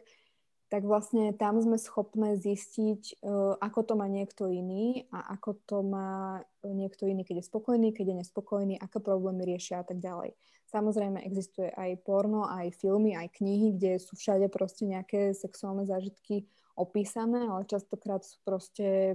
[0.72, 5.78] tak vlastne tam sme schopné zistiť, e, ako to má niekto iný a ako to
[5.86, 10.36] má niekto iný, keď je spokojný, keď je nespokojný, aké problémy riešia a tak ďalej.
[10.74, 16.50] Samozrejme existuje aj porno, aj filmy, aj knihy, kde sú všade proste nejaké sexuálne zážitky
[16.74, 19.14] opísané, ale častokrát sú proste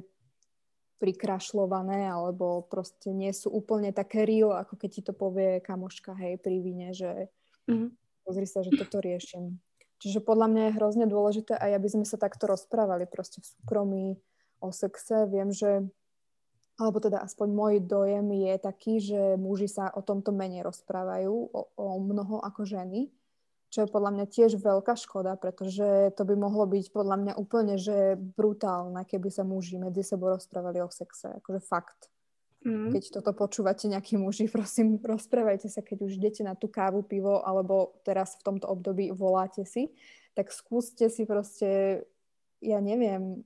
[0.99, 6.37] prikrašľované alebo proste nie sú úplne také real, ako keď ti to povie kamoška, hej,
[6.43, 7.31] pri víne, že
[7.71, 7.95] mm.
[8.27, 9.57] pozri sa, že toto riešim.
[9.99, 14.05] Čiže podľa mňa je hrozne dôležité aj, aby sme sa takto rozprávali proste v súkromí
[14.63, 15.27] o sexe.
[15.27, 15.87] Viem, že
[16.79, 21.61] alebo teda aspoň môj dojem je taký, že muži sa o tomto menej rozprávajú, o,
[21.75, 23.11] o mnoho ako ženy
[23.69, 27.77] čo je podľa mňa tiež veľká škoda, pretože to by mohlo byť podľa mňa úplne,
[27.77, 32.09] že brutálne, keby sa muži medzi sebou rozprávali o sexe, akože fakt.
[32.65, 32.91] Mm.
[32.91, 37.45] Keď toto počúvate nejakí muži, prosím, rozprávajte sa, keď už idete na tú kávu, pivo,
[37.45, 39.93] alebo teraz v tomto období voláte si,
[40.33, 42.03] tak skúste si proste,
[42.65, 43.45] ja neviem,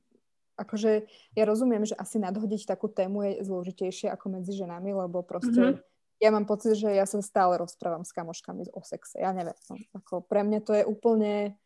[0.55, 5.75] akože ja rozumiem, že asi nadhodiť takú tému je zložitejšie ako medzi ženami, lebo proste
[5.75, 5.91] mm-hmm
[6.23, 9.19] ja mám pocit, že ja sa stále rozprávam s kamoškami o sexe.
[9.19, 9.59] Ja neviem.
[9.67, 11.59] No, ako pre mňa to je úplne...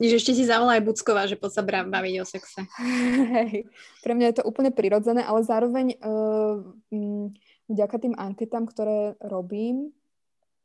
[0.00, 2.64] Že ešte si zavolá aj Bucková, že poď sa baviť o sexe.
[3.36, 3.68] Hej.
[4.00, 7.36] Pre mňa je to úplne prirodzené, ale zároveň uh, m,
[7.68, 9.92] vďaka tým anketám, ktoré robím,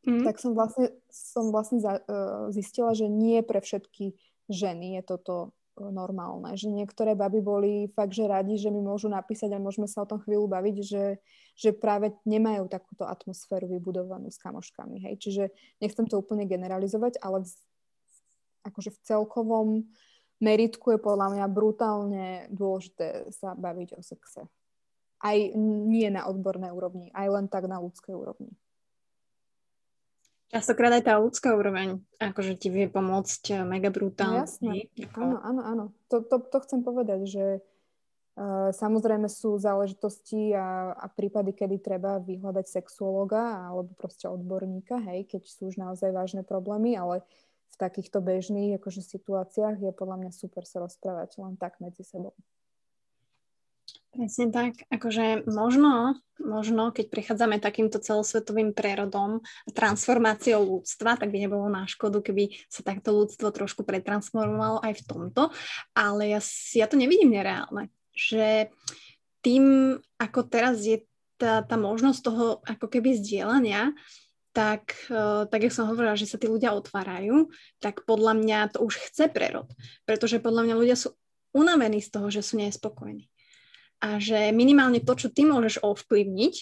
[0.08, 0.24] mm.
[0.24, 4.16] tak som vlastne, som vlastne za, uh, zistila, že nie pre všetky
[4.48, 6.57] ženy je toto normálne.
[6.57, 10.09] Že niektoré baby boli fakt, že radi, že mi môžu napísať a môžeme sa o
[10.09, 11.21] tom chvíľu baviť, že,
[11.53, 15.05] že práve nemajú takúto atmosféru vybudovanú s kamoškami.
[15.05, 15.15] Hej.
[15.21, 15.43] Čiže
[15.80, 17.51] nechcem to úplne generalizovať, ale v,
[18.67, 19.67] akože v celkovom
[20.41, 24.45] meritku je podľa mňa brutálne dôležité sa baviť o sexe.
[25.17, 28.53] Aj nie na odbornej úrovni, aj len tak na ľudskej úrovni.
[30.48, 34.43] Častokrát aj tá ľudská úroveň, akože ti vie pomôcť eh, mega brutálne.
[34.43, 35.20] No, jasné, ako...
[35.20, 35.86] áno, áno, áno.
[36.08, 42.24] To, to, to chcem povedať, že uh, samozrejme sú záležitosti a, a prípady, kedy treba
[42.24, 47.28] vyhľadať sexuologa alebo proste odborníka, hej, keď sú už naozaj vážne problémy, ale
[47.68, 52.32] v takýchto bežných akože, situáciách je podľa mňa super sa rozprávať len tak medzi sebou.
[54.18, 61.70] Presne tak, akože možno, možno, keď prechádzame takýmto celosvetovým prerodom, transformáciou ľudstva, tak by nebolo
[61.70, 65.53] na škodu, keby sa takto ľudstvo trošku pretransformovalo aj v tomto,
[65.93, 66.41] ale ja,
[66.74, 68.74] ja to nevidím nereálne, že
[69.45, 71.05] tým, ako teraz je
[71.38, 73.93] tá, tá možnosť toho ako keby zdieľania,
[74.49, 78.82] tak, uh, tak jak som hovorila, že sa tí ľudia otvárajú, tak podľa mňa to
[78.82, 79.70] už chce prerod,
[80.09, 81.13] pretože podľa mňa ľudia sú
[81.53, 83.30] unavení z toho, že sú nespokojní
[84.04, 86.56] a že minimálne to, čo ty môžeš ovplyvniť,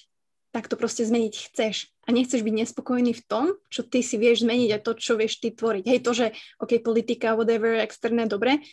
[0.55, 1.91] tak to proste zmeniť chceš.
[2.07, 5.43] A nechceš byť nespokojný v tom, čo ty si vieš zmeniť a to, čo vieš
[5.43, 5.83] ty tvoriť.
[5.83, 6.31] Hej, to, že
[6.63, 8.63] OK, politika, whatever, externé, dobre,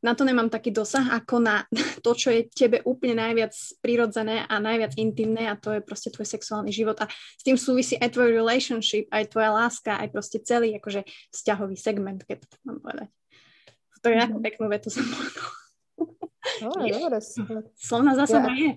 [0.00, 1.68] na to nemám taký dosah ako na
[2.04, 3.52] to, čo je tebe úplne najviac
[3.84, 8.00] prirodzené a najviac intimné a to je proste tvoj sexuálny život a s tým súvisí
[8.00, 11.04] aj tvoj relationship, aj tvoja láska, aj proste celý akože
[11.36, 13.08] vzťahový segment, keď to mám povedať.
[14.04, 14.44] To je ako mhm.
[14.46, 15.50] peknú vetu som povedala.
[16.62, 17.18] Dobre, dobre.
[17.76, 18.70] Slovná zásada ja, je.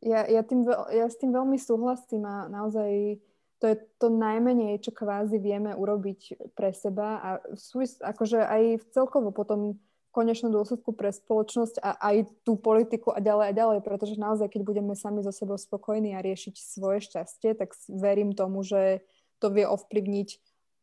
[0.00, 3.20] Ja, ja, tým, ja s tým veľmi súhlasím a naozaj
[3.60, 9.28] to je to najmenej, čo kvázi vieme urobiť pre seba a súvis, akože aj celkovo
[9.36, 14.16] potom v konečnom dôsledku pre spoločnosť a aj tú politiku a ďalej a ďalej, pretože
[14.16, 19.04] naozaj, keď budeme sami so sebou spokojní a riešiť svoje šťastie, tak verím tomu, že
[19.38, 20.28] to vie ovplyvniť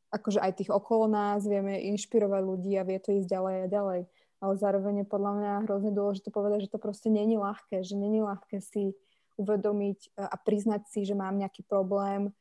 [0.07, 4.01] akože aj tých okolo nás, vieme inšpirovať ľudí a vie to ísť ďalej a ďalej.
[4.37, 8.21] Ale zároveň je podľa mňa hrozne dôležité povedať, že to proste není ľahké, že není
[8.21, 8.93] ľahké si
[9.37, 12.33] uvedomiť a priznať si, že mám nejaký problém,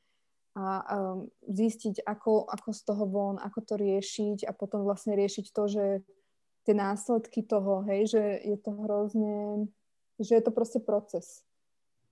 [0.56, 5.52] a um, zistiť, ako, ako z toho von, ako to riešiť a potom vlastne riešiť
[5.52, 5.84] to, že
[6.64, 9.68] tie následky toho, hej, že je to hrozne,
[10.16, 11.44] že je to proste proces.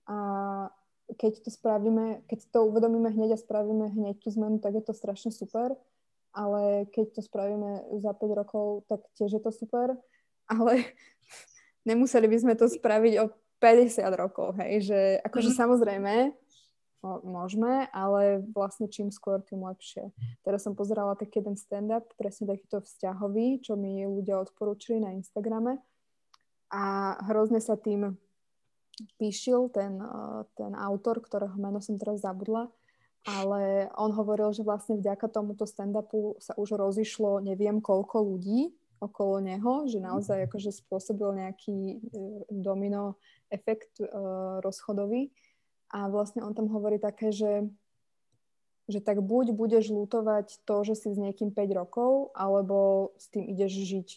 [0.05, 0.69] A
[1.17, 4.93] keď to spravíme, keď to uvedomíme hneď a spravíme hneď tú zmenu, tak je to
[4.93, 5.73] strašne super,
[6.35, 9.95] ale keď to spravíme za 5 rokov, tak tiež je to super,
[10.51, 10.83] ale
[11.89, 13.31] nemuseli by sme to spraviť o
[13.63, 15.57] 50 rokov, hej, že akože mm.
[15.57, 16.13] samozrejme,
[17.23, 20.09] môžeme, ale vlastne čím skôr, tým lepšie.
[20.41, 25.79] Teraz som pozerala taký jeden stand-up, presne takýto vzťahový, čo mi ľudia odporúčili na Instagrame
[26.73, 28.17] a hrozne sa tým
[29.21, 32.71] píšil ten, eh, ten autor, ktorého meno som teraz zabudla,
[33.25, 38.69] ale on hovoril, že vlastne vďaka tomuto stand-upu sa už rozišlo neviem koľko ľudí
[39.01, 41.99] okolo neho, že naozaj akože spôsobil nejaký eh,
[42.49, 43.19] domino
[43.53, 45.29] efekt uh, rozchodový.
[45.93, 47.69] A vlastne on tam hovorí také, že,
[48.89, 53.45] že tak buď budeš lutovať to, že si s niekým 5 rokov, alebo s tým
[53.45, 54.07] ideš žiť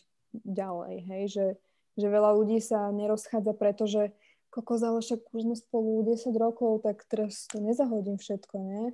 [0.48, 1.46] ďalej, hej, že,
[2.00, 4.16] že veľa ľudí sa nerozchádza, pretože
[4.58, 8.84] kokos, ale však už sme spolu 10 rokov, tak teraz to nezahodím všetko, nie?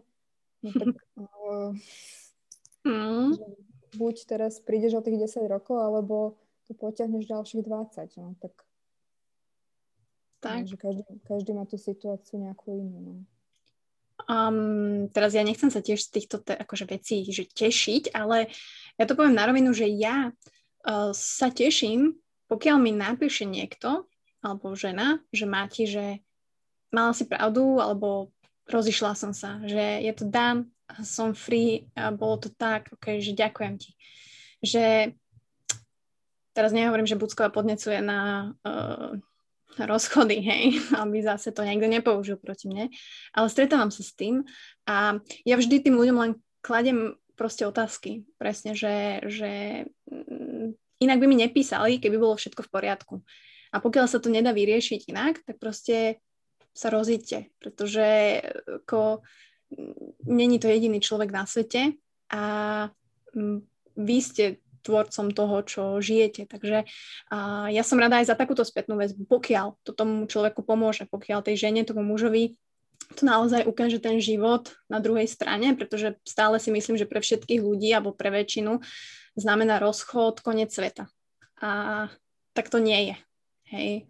[0.60, 1.72] No tak uh,
[2.88, 3.40] mm.
[3.96, 6.36] buď teraz prídeš o tých 10 rokov, alebo
[6.68, 8.52] to potiahneš ďalších 20, no tak
[10.44, 10.68] tak.
[10.68, 12.98] Takže každý, každý má tú situáciu nejakú inú.
[13.00, 13.14] No.
[14.28, 18.52] Um, teraz ja nechcem sa tiež z týchto te, akože vecí že tešiť, ale
[19.00, 22.14] ja to poviem na rovinu, že ja uh, sa teším,
[22.52, 24.04] pokiaľ mi napíše niekto,
[24.44, 26.20] alebo žena, že máte, že
[26.92, 28.28] mala si pravdu, alebo
[28.68, 30.68] rozišla som sa, že je to dám,
[31.00, 33.96] som free, a bolo to tak, okay, že ďakujem ti.
[34.60, 35.16] Že
[36.52, 39.16] teraz nehovorím, že Bucková podnecuje na uh,
[39.80, 42.92] rozchody, hej, aby zase to niekto nepoužil proti mne.
[43.34, 44.46] Ale stretávam sa s tým
[44.86, 46.32] a ja vždy tým ľuďom len
[46.62, 48.22] kladem proste otázky.
[48.38, 53.14] Presne, že, že mm, inak by mi nepísali, keby bolo všetko v poriadku.
[53.74, 56.22] A pokiaľ sa to nedá vyriešiť inak, tak proste
[56.70, 58.06] sa rozíďte, pretože
[58.82, 59.26] ako,
[59.74, 61.98] mm, není to jediný človek na svete
[62.30, 62.42] a
[63.34, 63.58] mm,
[63.98, 64.44] vy ste
[64.84, 66.44] tvorcom toho, čo žijete.
[66.44, 71.08] Takže uh, ja som rada aj za takúto spätnú väzbu, pokiaľ to tomu človeku pomôže,
[71.08, 72.60] pokiaľ tej žene, tomu mužovi
[73.12, 77.60] to naozaj ukáže ten život na druhej strane, pretože stále si myslím, že pre všetkých
[77.60, 78.80] ľudí alebo pre väčšinu
[79.36, 81.12] znamená rozchod, koniec sveta.
[81.60, 82.08] A
[82.56, 83.16] tak to nie je.
[83.74, 84.06] Hej,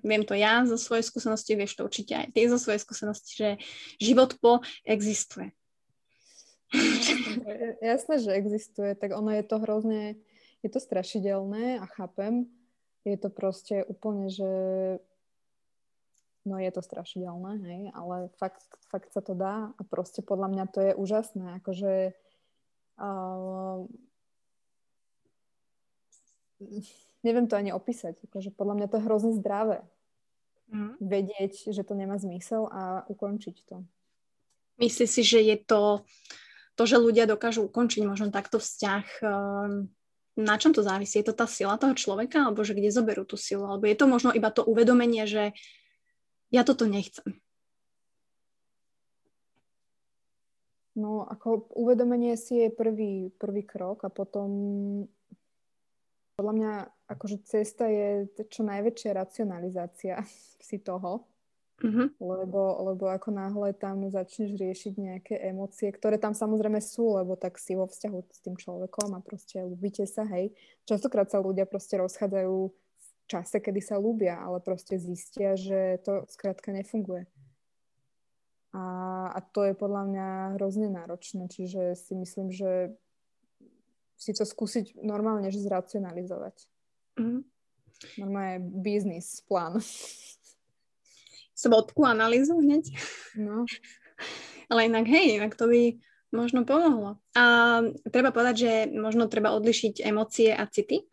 [0.00, 3.48] viem to ja zo svojej skúsenosti, vieš to určite aj ty zo svojej skúsenosti, že
[4.00, 5.52] život po existuje.
[7.84, 10.16] Jasné, že existuje, tak ono je to hrozne,
[10.64, 12.48] je to strašidelné a chápem.
[13.04, 14.48] Je to proste úplne, že
[16.48, 20.64] no je to strašidelné, hej, ale fakt, fakt sa to dá a proste podľa mňa
[20.72, 22.16] to je úžasné, akože
[22.96, 23.84] uh,
[27.22, 29.82] neviem to ani opísať, akože podľa mňa to je hrozne zdravé.
[30.72, 30.96] Mm.
[30.98, 33.84] Vedieť, že to nemá zmysel a ukončiť to.
[34.80, 36.02] Myslíš si, že je to
[36.72, 39.92] to, že ľudia dokážu ukončiť možno takto vzťah, ehm,
[40.32, 41.20] na čom to závisí?
[41.20, 43.68] Je to tá sila toho človeka, alebo že kde zoberú tú silu?
[43.68, 45.52] Alebo je to možno iba to uvedomenie, že
[46.48, 47.36] ja toto nechcem?
[50.92, 54.48] No, ako uvedomenie si je prvý, prvý krok a potom
[56.36, 56.72] podľa mňa
[57.14, 60.20] akože cesta je čo najväčšia racionalizácia
[60.66, 61.32] si toho,
[61.82, 62.06] Uh-huh.
[62.22, 67.58] Lebo, lebo ako náhle tam začneš riešiť nejaké emócie, ktoré tam samozrejme sú, lebo tak
[67.58, 70.54] si vo vzťahu s tým človekom a proste ľúbite sa, hej.
[70.86, 76.22] Častokrát sa ľudia proste rozchádzajú v čase, kedy sa ľúbia, ale proste zistia, že to
[76.30, 77.26] skrátka nefunguje.
[78.72, 78.84] A,
[79.34, 82.94] a to je podľa mňa hrozne náročné, čiže si myslím, že
[84.14, 86.71] si to skúsiť normálne že zracionalizovať.
[87.18, 87.44] Mm.
[88.18, 89.78] Normálne biznis plán.
[91.54, 92.90] Svotku analýzu hneď.
[93.38, 93.64] No.
[94.66, 96.00] Ale inak, hej, inak to by
[96.32, 97.20] možno pomohlo.
[97.36, 97.44] A
[98.08, 101.04] treba povedať, že možno treba odlišiť emócie a city,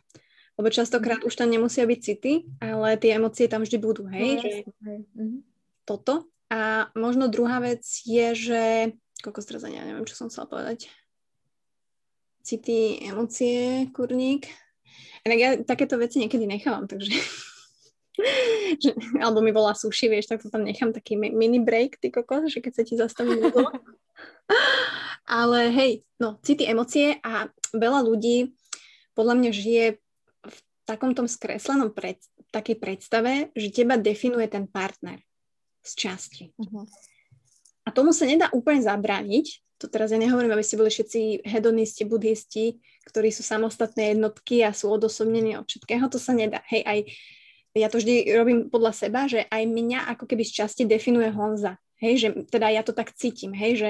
[0.56, 4.42] lebo častokrát už tam nemusia byť city, ale tie emócie tam vždy budú, hej, No,
[4.42, 4.50] že
[4.88, 5.00] hej.
[5.14, 5.38] Mhm.
[5.84, 6.26] toto.
[6.50, 8.62] A možno druhá vec je, že
[9.22, 10.90] koľko strazania, neviem, čo som chcela povedať.
[12.42, 14.50] City, emócie, kurník.
[15.28, 17.12] Inak ja takéto veci niekedy nechávam, takže
[18.84, 22.12] že, alebo mi volá sushi, vieš, tak to tam nechám taký mi- mini break, ty
[22.12, 23.72] kokos, že keď sa ti zastaví mozog.
[25.30, 28.52] Ale hej, no, city, emócie a veľa ľudí
[29.14, 29.86] podľa mňa žije
[30.48, 32.18] v takom tom skreslenom pred,
[32.50, 35.22] takej predstave, že teba definuje ten partner
[35.86, 36.46] z časti.
[36.58, 36.88] Mhm.
[37.86, 39.66] A tomu sa nedá úplne zabrániť.
[39.80, 42.78] To teraz ja nehovorím, aby ste boli všetci hedonisti, buddhisti,
[43.10, 46.06] ktorí sú samostatné jednotky a sú odosobnení od všetkého.
[46.14, 46.62] To sa nedá.
[46.70, 47.00] Hej, aj
[47.74, 51.78] ja to vždy robím podľa seba, že aj mňa ako keby z časti definuje Honza.
[51.98, 53.90] Hej, že teda ja to tak cítim, hej, že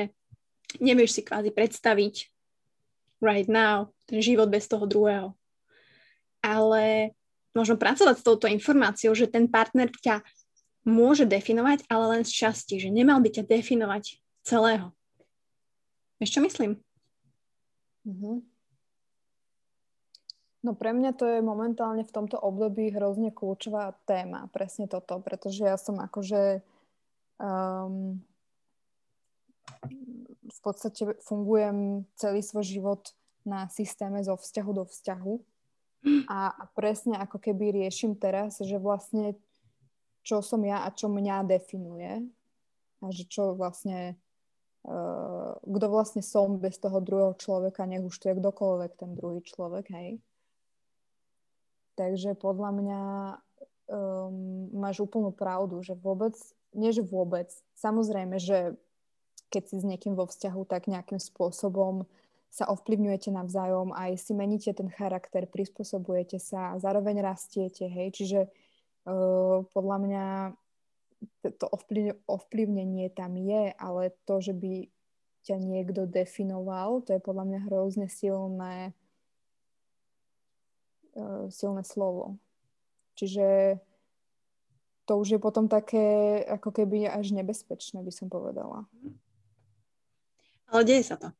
[0.82, 2.30] nevieš si kvázi predstaviť
[3.22, 5.36] right now ten život bez toho druhého.
[6.40, 7.14] Ale
[7.54, 10.24] možno pracovať s touto informáciou, že ten partner ťa
[10.88, 14.96] môže definovať, ale len z časti, že nemal by ťa definovať celého.
[16.18, 16.72] Vieš, čo myslím?
[18.08, 18.49] Mhm.
[20.60, 25.64] No pre mňa to je momentálne v tomto období hrozne kľúčová téma, presne toto, pretože
[25.64, 26.60] ja som akože
[27.40, 28.20] um,
[30.50, 33.02] v podstate fungujem celý svoj život
[33.48, 35.34] na systéme zo vzťahu do vzťahu
[36.28, 39.40] a, a presne ako keby riešim teraz, že vlastne
[40.28, 42.28] čo som ja a čo mňa definuje
[43.00, 44.20] a že čo vlastne
[44.84, 49.40] uh, kto vlastne som bez toho druhého človeka, nech už to je kdokoľvek ten druhý
[49.40, 50.20] človek, hej.
[52.00, 53.02] Takže podľa mňa
[53.92, 56.32] um, máš úplnú pravdu, že vôbec,
[56.72, 58.80] nie že vôbec, samozrejme, že
[59.52, 62.08] keď si s niekým vo vzťahu, tak nejakým spôsobom
[62.48, 68.40] sa ovplyvňujete navzájom, aj si meníte ten charakter, prispôsobujete sa a zároveň rastiete, hej, čiže
[68.48, 70.26] uh, podľa mňa
[71.60, 74.88] to ovplyv, ovplyvnenie tam je, ale to, že by
[75.44, 78.96] ťa niekto definoval, to je podľa mňa hrozne silné
[81.50, 82.38] silné slovo.
[83.20, 83.80] Čiže
[85.10, 88.86] to už je potom také ako keby až nebezpečné, by som povedala.
[90.70, 91.34] Ale deje sa to.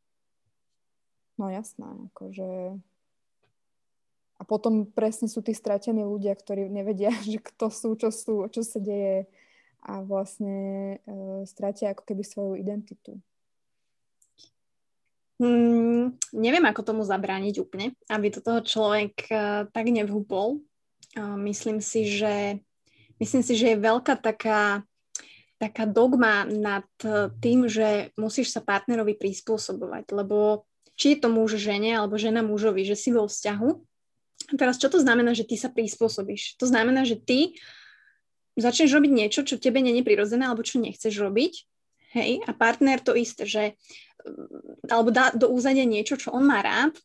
[1.38, 2.82] No jasné, akože...
[4.40, 8.66] A potom presne sú tí stratení ľudia, ktorí nevedia, že kto sú, čo sú, čo
[8.66, 9.30] sa deje
[9.80, 13.16] a vlastne uh, stratia ako keby svoju identitu.
[15.40, 20.60] Hmm, neviem, ako tomu zabrániť úplne, aby do toho človek uh, tak nevhúpol.
[21.16, 22.60] Uh, myslím si, že
[23.24, 24.84] myslím si, že je veľká taká
[25.60, 26.88] taká dogma nad
[27.44, 30.64] tým, že musíš sa partnerovi prispôsobovať, lebo
[30.96, 33.70] či je to muž žene alebo žena mužovi, že si vo vzťahu.
[34.50, 36.56] A teraz čo to znamená, že ty sa prispôsobíš?
[36.64, 37.60] To znamená, že ty
[38.56, 41.54] začneš robiť niečo, čo tebe není prirodzené alebo čo nechceš robiť.
[42.10, 43.78] Hej, a partner to isté, že
[44.90, 46.96] alebo dá do úzadia niečo, čo on má rád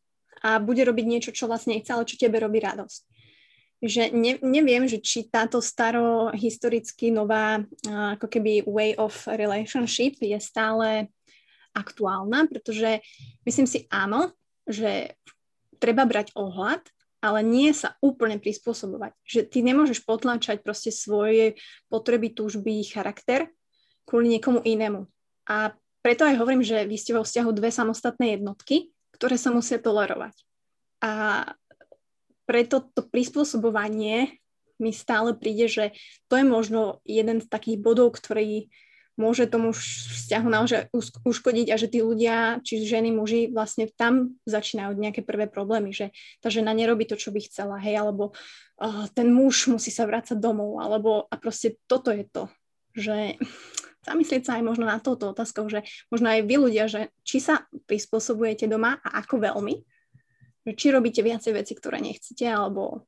[0.45, 3.15] a bude robiť niečo, čo vlastne nechce, ale čo tebe robí radosť
[3.85, 11.13] že ne, neviem, že či táto starohistoricky nová ako keby way of relationship je stále
[11.77, 13.05] aktuálna, pretože
[13.45, 14.33] myslím si áno,
[14.65, 15.19] že
[15.77, 16.81] treba brať ohľad,
[17.21, 19.13] ale nie sa úplne prispôsobovať.
[19.27, 21.61] Že ty nemôžeš potlačať proste svoje
[21.93, 23.53] potreby, túžby, charakter
[24.09, 25.05] kvôli niekomu inému.
[25.49, 29.81] A preto aj hovorím, že vy ste vo vzťahu dve samostatné jednotky, ktoré sa musia
[29.81, 30.37] tolerovať.
[31.01, 31.13] A
[32.45, 34.37] preto to prispôsobovanie
[34.77, 35.85] mi stále príde, že
[36.29, 38.69] to je možno jeden z takých bodov, ktorý
[39.15, 40.91] môže tomu vzťahu naozaj
[41.23, 46.11] uškodiť a že tí ľudia, či ženy, muži, vlastne tam začínajú nejaké prvé problémy, že
[46.43, 50.35] tá žena nerobí to, čo by chcela, hej, alebo uh, ten muž musí sa vrácať
[50.35, 52.51] domov, alebo a proste toto je to,
[52.99, 53.39] že
[54.05, 55.83] zamyslieť sa aj možno na touto otázkou, že
[56.13, 59.75] možno aj vy ľudia, že či sa prispôsobujete doma a ako veľmi,
[60.73, 63.05] či robíte viacej veci, ktoré nechcete, alebo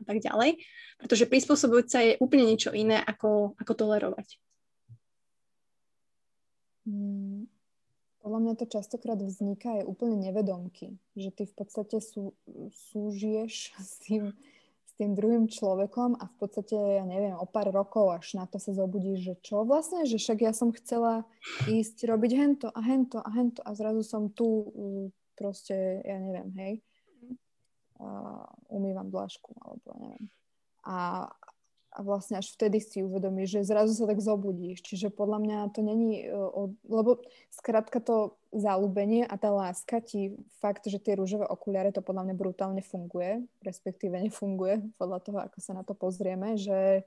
[0.00, 0.60] a tak ďalej.
[0.96, 4.40] Pretože prispôsobovať sa je úplne niečo iné, ako, ako tolerovať.
[6.88, 7.48] Hmm.
[8.20, 12.36] Podľa mňa to častokrát vzniká aj úplne nevedomky, že ty v podstate sú,
[12.92, 14.36] súžiješ s tým,
[15.00, 18.76] tým druhým človekom a v podstate, ja neviem, o pár rokov až na to sa
[18.76, 21.24] zobudíš, že čo vlastne, že však ja som chcela
[21.64, 24.68] ísť robiť hento a hento a hento a zrazu som tu
[25.40, 26.72] proste, ja neviem, hej.
[27.96, 30.28] uh, umývam dlažku, alebo neviem.
[30.84, 31.32] A,
[31.96, 34.84] a vlastne až vtedy si uvedomíš, že zrazu sa tak zobudíš.
[34.84, 40.86] Čiže podľa mňa to není, uh, lebo skrátka to zalúbenie a tá láska ti fakt,
[40.90, 45.72] že tie rúžové okuliare, to podľa mňa brutálne funguje, respektíve nefunguje podľa toho, ako sa
[45.74, 47.06] na to pozrieme, že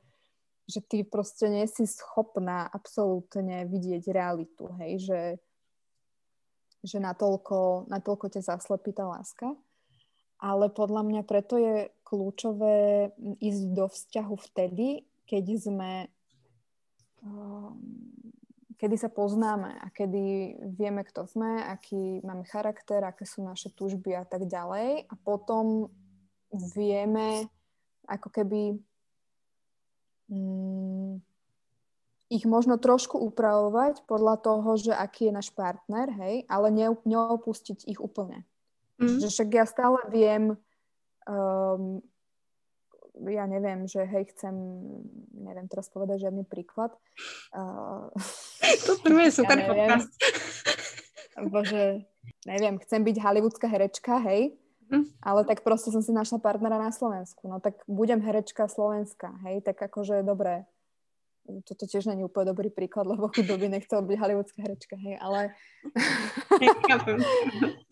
[0.63, 5.21] že ty proste nie si schopná absolútne vidieť realitu, hej, že,
[6.83, 9.51] že natoľko, natoľko ťa zaslepí tá láska.
[10.39, 15.91] Ale podľa mňa preto je kľúčové ísť do vzťahu vtedy, keď sme
[17.23, 17.79] um,
[18.83, 24.11] kedy sa poznáme a kedy vieme, kto sme, aký máme charakter, aké sú naše túžby
[24.11, 25.07] a tak ďalej.
[25.07, 25.87] A potom
[26.75, 27.47] vieme
[28.03, 28.75] ako keby
[30.27, 31.15] mm,
[32.27, 37.87] ich možno trošku upravovať podľa toho, že aký je náš partner, hej, ale ne, neopustiť
[37.87, 38.43] ich úplne.
[38.99, 39.23] Mm.
[39.23, 40.59] Že však ja stále viem,
[41.23, 42.03] um,
[43.13, 44.53] ja neviem, že hej, chcem,
[45.37, 46.93] neviem teraz povedať žiadny príklad.
[47.53, 48.09] Uh,
[48.85, 50.11] to prvé super ja podcast.
[51.49, 52.05] Bože,
[52.45, 54.57] neviem, chcem byť hollywoodská herečka, hej,
[54.93, 55.09] Mm.
[55.25, 57.49] Ale tak proste som si našla partnera na Slovensku.
[57.49, 60.69] No tak budem herečka Slovenska, hej, tak akože dobre.
[61.43, 65.51] Toto tiež není úplne dobrý príklad, lebo chudoby nechcel byť hollywoodská herečka, hej, ale...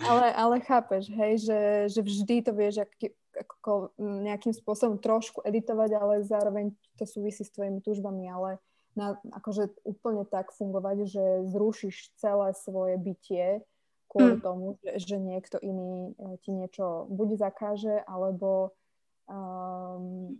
[0.10, 1.60] ale, ale chápeš, hej, že,
[1.92, 3.12] že vždy to vieš aký,
[3.42, 8.62] ako nejakým spôsobom trošku editovať, ale zároveň to súvisí s tvojimi túžbami, ale
[8.94, 13.64] na, akože úplne tak fungovať, že zrušíš celé svoje bytie
[14.12, 14.44] kvôli mm.
[14.44, 18.76] tomu, že, že niekto iný e, ti niečo buď zakáže, alebo
[19.32, 20.36] um,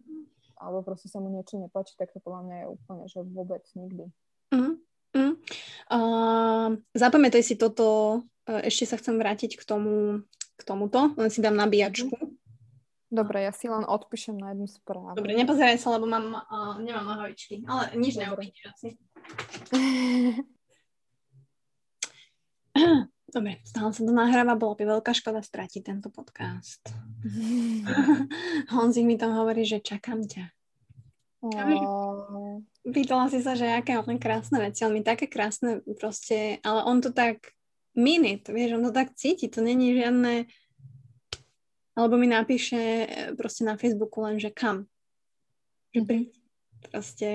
[0.62, 4.06] alebo proste sa mu niečo nepáči, tak to podľa mňa je úplne, že vôbec nikdy.
[4.54, 4.78] Mm.
[5.12, 5.36] Mm.
[5.92, 10.24] Uh, zapamätaj si toto, uh, ešte sa chcem vrátiť k tomu,
[10.56, 12.14] k tomuto, len si dám nabíjačku.
[13.12, 15.20] Dobre, ja si len odpíšem na jednu správu.
[15.20, 18.96] Dobre, nepozeraj sa, lebo mám, uh, nemám nohavičky, ale nič neuvidíš asi.
[23.36, 26.88] Dobre, stále sa to nahráva, bolo by veľká škoda stratiť tento podcast.
[28.76, 30.48] Honzik mi tam hovorí, že čakám ťa.
[31.42, 32.64] Oh.
[32.88, 37.04] Pýtala si sa, že aké on krásne veci, on mi také krásne proste, ale on
[37.04, 37.56] to tak
[37.92, 40.48] minit, vieš, on to tak cíti, to není žiadne,
[41.96, 44.88] alebo mi napíše e, proste na Facebooku len, že kam.
[45.92, 46.30] Že príď.
[46.82, 47.30] Proste,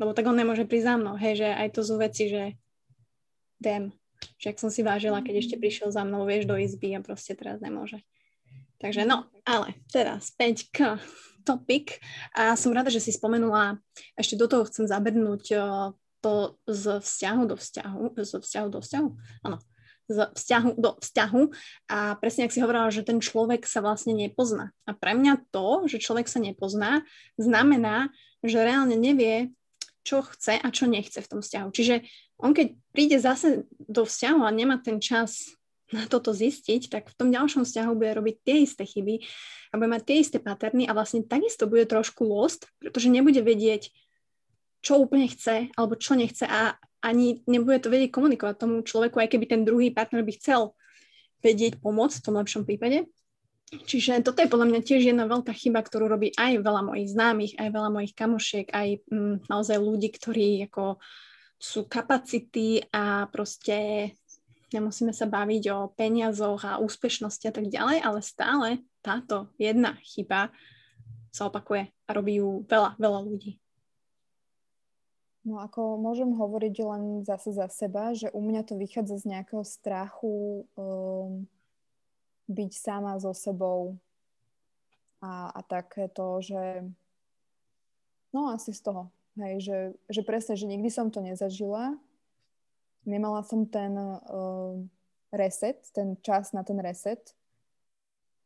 [0.00, 2.58] lebo tak on nemôže prísť za mnou, hej, že aj to sú veci, že
[3.62, 3.94] dem,
[4.42, 7.62] však som si vážila, keď ešte prišiel za mnou, vieš, do izby a proste teraz
[7.62, 8.02] nemôže.
[8.82, 10.98] Takže no, ale teraz späť k
[11.46, 11.98] topic.
[12.34, 13.78] A som rada, že si spomenula,
[14.18, 15.42] ešte do toho chcem zabrnúť
[16.18, 19.08] to z vzťahu do vzťahu, z vzťahu do vzťahu,
[19.46, 19.58] áno,
[20.08, 21.42] z vzťahu do vzťahu
[21.92, 24.72] a presne ak si hovorila, že ten človek sa vlastne nepozná.
[24.88, 27.04] A pre mňa to, že človek sa nepozná,
[27.36, 28.08] znamená,
[28.40, 29.52] že reálne nevie,
[30.08, 31.68] čo chce a čo nechce v tom vzťahu.
[31.68, 32.08] Čiže
[32.40, 35.52] on keď príde zase do vzťahu a nemá ten čas
[35.92, 39.24] na toto zistiť, tak v tom ďalšom vzťahu bude robiť tie isté chyby
[39.72, 43.92] a bude mať tie isté paterny a vlastne takisto bude trošku lost, pretože nebude vedieť,
[44.80, 49.30] čo úplne chce alebo čo nechce a ani nebude to vedieť komunikovať tomu človeku, aj
[49.30, 50.74] keby ten druhý partner by chcel
[51.42, 53.06] vedieť pomôcť v tom lepšom prípade.
[53.68, 57.52] Čiže toto je podľa mňa tiež jedna veľká chyba, ktorú robí aj veľa mojich známych,
[57.60, 60.96] aj veľa mojich kamošiek, aj mm, naozaj ľudí, ktorí ako
[61.60, 64.10] sú kapacity a proste
[64.72, 68.68] nemusíme sa baviť o peniazoch a úspešnosti a tak ďalej, ale stále
[69.04, 70.48] táto jedna chyba
[71.28, 73.60] sa opakuje a robí ju veľa, veľa ľudí.
[75.46, 79.62] No ako môžem hovoriť len zase za seba, že u mňa to vychádza z nejakého
[79.62, 81.46] strachu um,
[82.50, 83.96] byť sama so sebou
[85.22, 86.82] a, a takéto, že
[88.34, 89.02] no asi z toho.
[89.38, 89.78] Hej, že,
[90.10, 91.94] že presne, že nikdy som to nezažila.
[93.06, 94.74] Nemala som ten uh,
[95.30, 97.37] reset, ten čas na ten reset.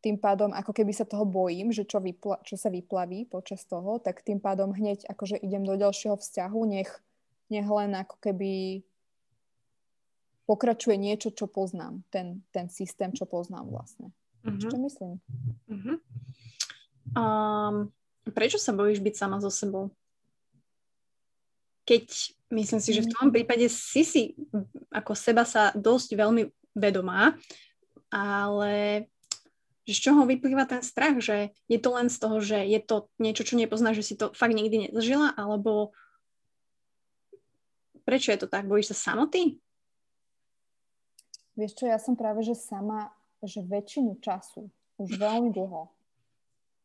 [0.03, 4.03] Tým pádom, ako keby sa toho bojím, že čo, vypla- čo sa vyplaví počas toho,
[4.03, 6.91] tak tým pádom hneď akože idem do ďalšieho vzťahu, nech,
[7.49, 8.83] nech len ako keby
[10.51, 12.03] pokračuje niečo, čo poznám.
[12.11, 14.11] Ten, ten systém, čo poznám vlastne.
[14.43, 14.71] Mm-hmm.
[14.75, 15.13] Čo myslím?
[15.71, 15.97] Mm-hmm.
[17.15, 17.95] Um,
[18.35, 19.95] prečo sa bojíš byť sama so sebou?
[21.83, 22.05] keď
[22.55, 24.23] myslím si, že v tom prípade si si
[24.95, 26.43] ako seba sa dosť veľmi
[26.79, 27.35] vedomá,
[28.13, 29.07] ale
[29.83, 33.11] že z čoho vyplýva ten strach, že je to len z toho, že je to
[33.19, 35.91] niečo, čo nepoznáš, že si to fakt nikdy nezažila, alebo
[38.07, 38.71] prečo je to tak?
[38.71, 39.59] Bojíš sa samoty?
[41.59, 43.11] Vieš čo, ja som práve, že sama,
[43.43, 44.71] že väčšinu času,
[45.03, 45.91] už veľmi dlho,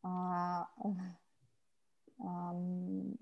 [0.02, 0.12] a,
[2.22, 3.14] um,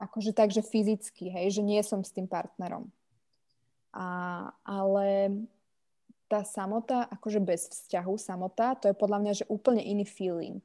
[0.00, 2.90] akože tak, že fyzicky, hej, že nie som s tým partnerom.
[3.90, 4.06] A,
[4.62, 5.34] ale
[6.30, 10.62] tá samota, akože bez vzťahu samota, to je podľa mňa, že úplne iný feeling.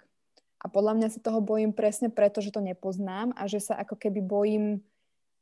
[0.62, 3.98] A podľa mňa sa toho bojím presne preto, že to nepoznám a že sa ako
[3.98, 4.86] keby bojím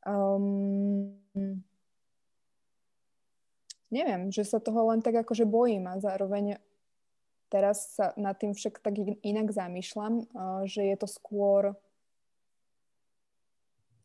[0.08, 1.12] um,
[3.92, 6.56] neviem, že sa toho len tak akože bojím a zároveň
[7.52, 11.76] teraz sa nad tým však tak inak zamýšľam, uh, že je to skôr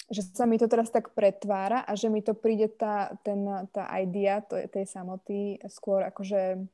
[0.09, 3.85] že sa mi to teraz tak pretvára a že mi to príde tá, ten, tá
[4.01, 6.65] idea to, tej samoty skôr akože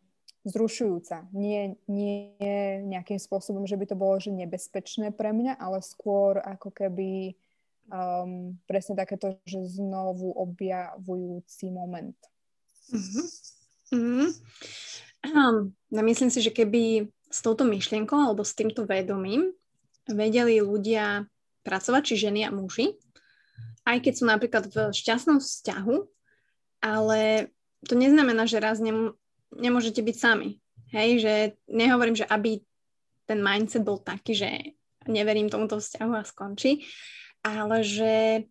[0.48, 1.28] zrušujúca.
[1.36, 2.38] Nie, nie
[2.86, 7.36] nejakým spôsobom, že by to bolo že nebezpečné pre mňa, ale skôr ako keby
[7.90, 12.18] um, presne takéto, že znovu objavujúci moment.
[12.94, 13.26] Mm-hmm.
[13.94, 14.30] Mm-hmm.
[15.92, 19.52] No myslím si, že keby s touto myšlienkou alebo s týmto vedomím
[20.06, 21.26] vedeli ľudia
[21.66, 22.94] pracovať, či ženy a muži,
[23.86, 25.96] aj keď sú napríklad v šťastnom vzťahu,
[26.82, 27.50] ale
[27.86, 29.14] to neznamená, že raz nem-
[29.54, 30.58] nemôžete byť sami.
[30.94, 31.34] Hej, že
[31.70, 32.62] nehovorím, že aby
[33.26, 34.50] ten mindset bol taký, že
[35.10, 36.86] neverím tomuto vzťahu a skončí,
[37.46, 38.46] ale že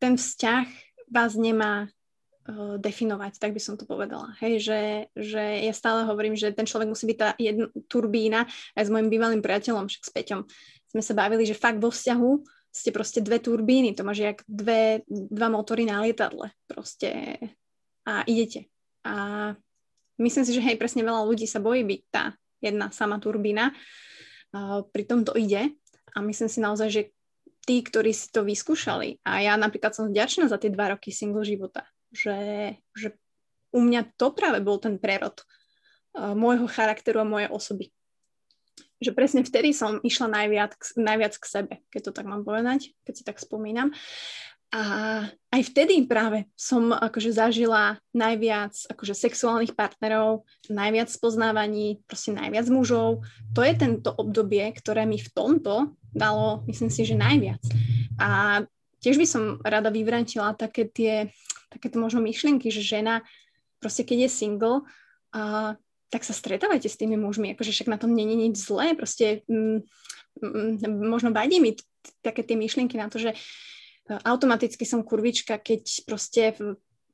[0.00, 0.66] ten vzťah
[1.08, 4.36] vás nemá uh, definovať, tak by som to povedala.
[4.40, 4.80] Hej, že,
[5.16, 9.08] že ja stále hovorím, že ten človek musí byť tá jedna turbína aj s mojim
[9.08, 10.40] bývalým priateľom, však s Peťom.
[10.92, 12.30] Sme sa bavili, že fakt vo vzťahu
[12.74, 17.38] ste proste dve turbíny, to máš jak dve, dva motory na lietadle proste
[18.02, 18.66] a idete.
[19.06, 19.54] A
[20.18, 24.82] myslím si, že hej, presne veľa ľudí sa bojí byť tá jedna sama turbína, uh,
[24.90, 25.70] pritom to ide
[26.10, 27.02] a myslím si naozaj, že
[27.62, 31.46] tí, ktorí si to vyskúšali a ja napríklad som vďačná za tie dva roky single
[31.46, 33.14] života, že, že
[33.70, 35.46] u mňa to práve bol ten prerod
[36.14, 37.93] môjho charakteru a mojej osoby
[39.02, 43.14] že presne vtedy som išla najviac, najviac k sebe, keď to tak mám povedať, keď
[43.14, 43.90] si tak spomínam.
[44.74, 44.82] A
[45.54, 53.22] aj vtedy práve som akože zažila najviac akože sexuálnych partnerov, najviac spoznávaní, proste najviac mužov.
[53.54, 57.62] To je tento obdobie, ktoré mi v tomto dalo, myslím si, že najviac.
[58.18, 58.62] A
[58.98, 61.30] tiež by som rada vyvrantila také tie,
[61.70, 63.22] takéto možno myšlienky, že žena
[63.84, 64.76] proste keď je single,
[65.36, 65.76] a
[66.14, 69.82] tak sa stretávajte s tými mužmi, akože však na tom není nič zlé, proste mm,
[70.38, 71.82] mm, možno vadí mi t-
[72.22, 73.36] také tie myšlienky na to, že e,
[74.22, 76.54] automaticky som kurvička, keď proste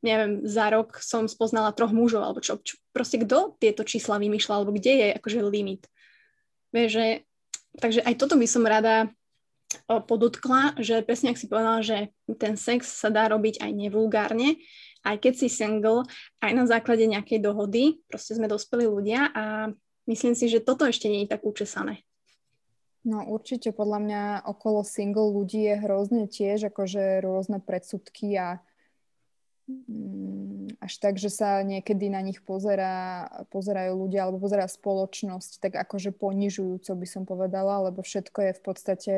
[0.04, 4.52] neviem, za rok som spoznala troch mužov, alebo čo, čo proste kto tieto čísla vymýšľa,
[4.52, 5.88] alebo kde je akože limit.
[6.72, 7.06] Vieš, že,
[7.80, 9.12] takže aj toto by som rada
[9.86, 12.10] podotkla, že presne ak si povedala, že
[12.40, 14.58] ten sex sa dá robiť aj nevulgárne,
[15.04, 16.04] aj keď si single,
[16.44, 19.72] aj na základe nejakej dohody, proste sme dospelí ľudia a
[20.04, 22.04] myslím si, že toto ešte nie je tak učesané.
[23.00, 28.60] No určite podľa mňa okolo single ľudí je hrozne tiež akože rôzne predsudky a
[29.64, 35.80] mm, až tak, že sa niekedy na nich pozerá, pozerajú ľudia alebo pozerá spoločnosť tak
[35.80, 39.14] akože ponižujúco by som povedala, lebo všetko je v podstate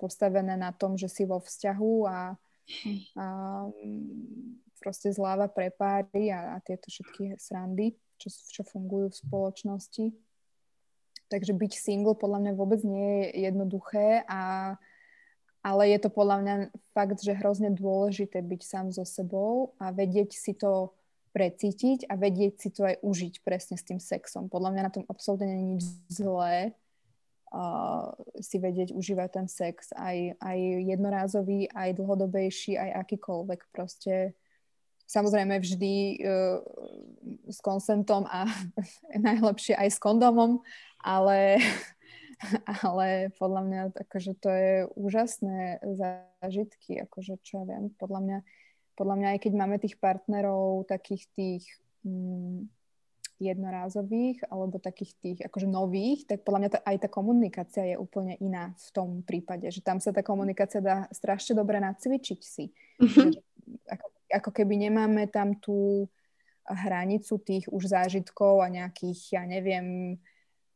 [0.00, 2.40] postavené na tom, že si vo vzťahu a,
[3.20, 3.26] a
[4.78, 10.06] proste zláva pre páry a, a tieto všetky srandy, čo, čo fungujú v spoločnosti.
[11.26, 14.74] Takže byť single podľa mňa vôbec nie je jednoduché, a,
[15.66, 16.54] ale je to podľa mňa
[16.94, 20.94] fakt, že hrozne dôležité byť sám so sebou a vedieť si to
[21.34, 24.48] precítiť a vedieť si to aj užiť presne s tým sexom.
[24.48, 26.72] Podľa mňa na tom absolútne nie je nič zlé
[27.52, 33.60] uh, si vedieť užívať ten sex, aj, aj jednorázový, aj dlhodobejší, aj akýkoľvek.
[33.68, 34.32] Proste
[35.06, 36.58] Samozrejme vždy uh,
[37.46, 38.50] s konsentom a
[39.30, 40.66] najlepšie aj s kondomom,
[40.98, 41.62] ale,
[42.86, 48.38] ale podľa mňa akože to je úžasné zážitky, akože čo ja viem, podľa mňa,
[48.98, 51.64] podľa mňa aj keď máme tých partnerov takých tých
[52.02, 52.66] mm,
[53.36, 58.34] jednorázových alebo takých tých akože nových, tak podľa mňa tá, aj tá komunikácia je úplne
[58.40, 62.72] iná v tom prípade, že tam sa tá komunikácia dá strašne dobre nacvičiť si.
[62.96, 63.28] Mm-hmm.
[63.36, 63.40] Že,
[63.92, 66.08] ako ako keby nemáme tam tú
[66.66, 70.18] hranicu tých už zážitkov a nejakých, ja neviem,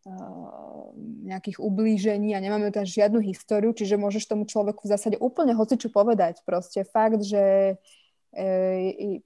[0.07, 0.95] uh,
[1.27, 5.91] nejakých ublížení a nemáme tam žiadnu históriu, čiže môžeš tomu človeku v zásade úplne hocičo
[5.91, 6.47] povedať.
[6.47, 9.19] Proste fakt, že uh,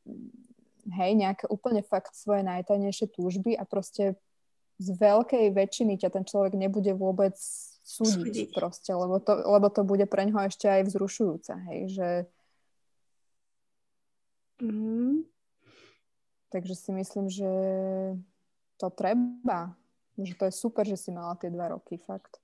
[0.85, 4.17] hej, nejaké úplne fakt svoje najtajnejšie túžby a proste
[4.81, 7.39] z veľkej väčšiny ťa ten človek nebude vôbec
[7.85, 8.57] súdiť, súdiť.
[8.57, 12.09] proste, lebo to, lebo to bude pre ňoho ešte aj vzrušujúce, hej, že
[14.63, 15.27] Mm.
[16.55, 17.51] Takže si myslím, že
[18.79, 19.75] to treba.
[20.15, 22.39] Že to je super, že si mala tie dva roky, fakt.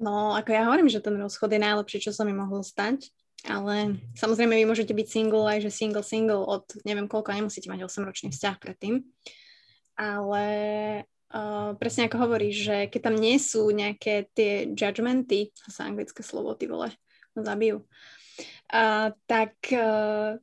[0.00, 3.12] No, ako ja hovorím, že ten rozchod je najlepšie, čo sa mi mohlo stať,
[3.44, 7.84] ale samozrejme vy môžete byť single, aj že single, single od neviem koľko, nemusíte mať
[7.84, 9.04] 8-ročný vzťah predtým.
[10.00, 10.44] Ale
[11.04, 16.56] uh, presne ako hovoríš, že keď tam nie sú nejaké tie judgmenty, sa anglické slovo,
[16.56, 16.88] ty vole,
[17.36, 17.84] zabijú,
[18.72, 20.40] uh, tak uh,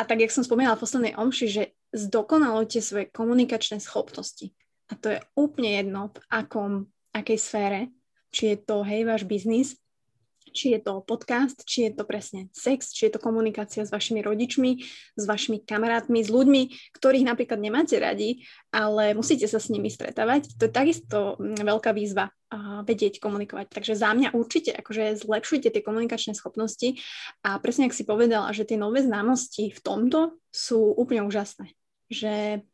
[0.00, 1.62] a tak, jak som spomínala v poslednej omši, že
[1.92, 4.48] zdokonalujte svoje komunikačné schopnosti.
[4.88, 6.72] A to je úplne jedno, v akom,
[7.12, 7.80] akej sfére,
[8.32, 9.76] či je to, hej, váš biznis,
[10.50, 14.20] či je to podcast, či je to presne sex, či je to komunikácia s vašimi
[14.20, 14.70] rodičmi,
[15.16, 18.44] s vašimi kamarátmi, s ľuďmi, ktorých napríklad nemáte radi,
[18.74, 20.58] ale musíte sa s nimi stretávať.
[20.58, 22.30] To je takisto mm, veľká výzva
[22.82, 23.70] vedieť komunikovať.
[23.70, 26.98] Takže za mňa určite akože zlepšujte tie komunikačné schopnosti
[27.46, 31.70] a presne ak si povedala, že tie nové známosti v tomto sú úplne úžasné.
[32.10, 32.66] Že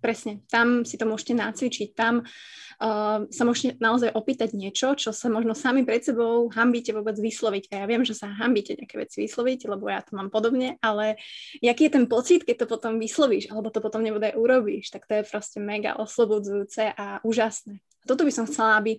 [0.00, 5.28] presne, tam si to môžete nacvičiť, tam uh, sa môžete naozaj opýtať niečo, čo sa
[5.28, 7.70] možno sami pred sebou hambíte vôbec vysloviť.
[7.70, 11.20] A ja viem, že sa hambíte nejaké veci vysloviť, lebo ja to mám podobne, ale
[11.60, 15.20] jaký je ten pocit, keď to potom vyslovíš, alebo to potom nebude urobíš, tak to
[15.20, 17.78] je proste mega oslobodzujúce a úžasné.
[17.78, 18.98] A toto by som chcela, aby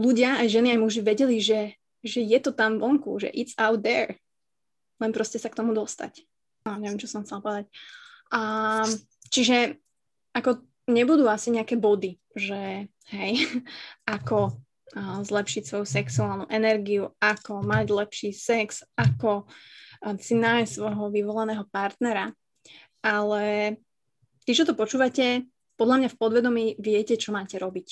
[0.00, 3.84] ľudia, aj ženy, aj muži vedeli, že, že je to tam vonku, že it's out
[3.84, 4.16] there.
[5.00, 6.24] Len proste sa k tomu dostať.
[6.64, 7.66] No, neviem, čo som chcela povedať.
[8.32, 8.84] A,
[9.32, 9.80] čiže
[10.34, 13.32] ako nebudú asi nejaké body, že hej,
[14.18, 14.54] ako
[14.98, 19.46] zlepšiť svoju sexuálnu energiu, ako mať lepší sex, ako
[20.18, 22.34] si nájsť svojho vyvolaného partnera.
[23.00, 23.76] Ale
[24.42, 25.46] tí, čo to počúvate,
[25.78, 27.88] podľa mňa v podvedomí viete, čo máte robiť.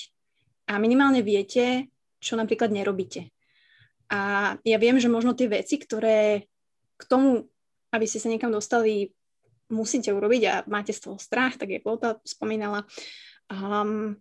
[0.69, 1.89] A minimálne viete,
[2.21, 3.31] čo napríklad nerobíte.
[4.09, 6.45] A ja viem, že možno tie veci, ktoré
[6.99, 7.47] k tomu,
[7.89, 9.13] aby ste sa niekam dostali,
[9.69, 12.85] musíte urobiť a máte z toho strach, tak je Volta spomínala,
[13.49, 14.17] um,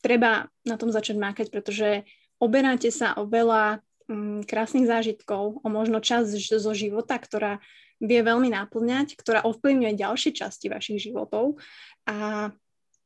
[0.00, 2.08] treba na tom začať mákať, pretože
[2.40, 7.60] oberáte sa o veľa um, krásnych zážitkov, o možno čas zo života, ktorá
[7.98, 11.58] vie veľmi náplňať, ktorá ovplyvňuje ďalšie časti vašich životov.
[12.06, 12.50] A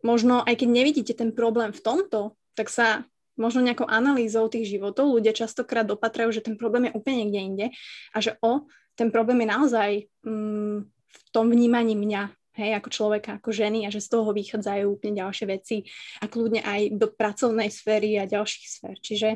[0.05, 3.09] možno aj keď nevidíte ten problém v tomto, tak sa
[3.41, 7.67] možno nejakou analýzou tých životov ľudia častokrát dopatrajú, že ten problém je úplne niekde inde
[8.13, 9.91] a že o, ten problém je naozaj
[10.29, 14.85] um, v tom vnímaní mňa, hej, ako človeka, ako ženy a že z toho vychádzajú
[14.89, 15.89] úplne ďalšie veci
[16.21, 18.97] a kľudne aj do pracovnej sféry a ďalších sfér.
[19.01, 19.29] Čiže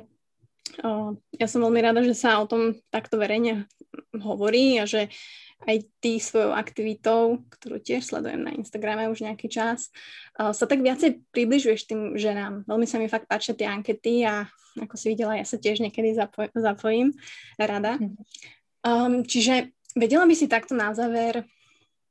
[0.85, 3.65] o, ja som veľmi rada, že sa o tom takto verejne
[4.17, 5.09] hovorí a že
[5.65, 9.89] aj ty svojou aktivitou, ktorú tiež sledujem na Instagrame už nejaký čas,
[10.37, 12.69] sa tak viacej približuješ tým ženám.
[12.69, 14.45] Veľmi sa mi fakt páčia tie ankety a
[14.77, 17.17] ako si videla, ja sa tiež niekedy zapoj- zapojím
[17.57, 17.97] rada.
[18.85, 21.49] Um, čiže vedela by si takto na záver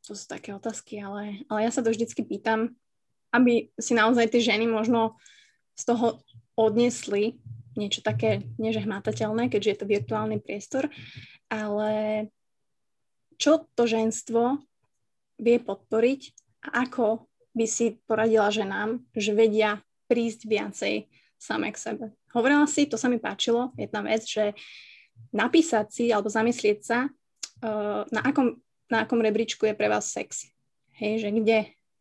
[0.06, 2.78] to sú také otázky, ale, ale ja sa to vždycky pýtam,
[3.34, 5.18] aby si naozaj tie ženy možno
[5.76, 6.22] z toho
[6.56, 7.42] odnesli
[7.76, 10.88] niečo také, nie že hmatateľné, keďže je to virtuálny priestor,
[11.52, 12.26] ale
[13.36, 14.64] čo to ženstvo
[15.36, 16.22] vie podporiť
[16.72, 20.94] a ako by si poradila ženám, že vedia prísť viacej
[21.36, 22.06] same k sebe.
[22.32, 24.56] Hovorila si, to sa mi páčilo, jedna vec, že
[25.36, 28.60] napísať si alebo zamyslieť sa, uh, na akom
[28.92, 30.50] na akom rebríčku je pre vás sex.
[30.96, 31.60] Hej, že kde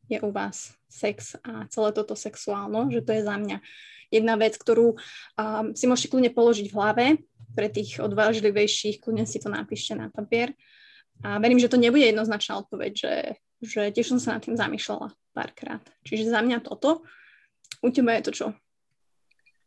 [0.09, 3.59] je u vás sex a celé toto sexuálno, že to je za mňa
[4.13, 7.07] jedna vec, ktorú um, si môžete kľudne položiť v hlave,
[7.55, 10.53] pre tých odvážlivejších, kľudne si to napíšte na papier.
[11.23, 13.15] A verím, že to nebude jednoznačná odpoveď, že,
[13.63, 15.81] že tiež som sa nad tým zamýšľala párkrát.
[16.03, 17.07] Čiže za mňa toto.
[17.81, 18.47] U teba je to čo?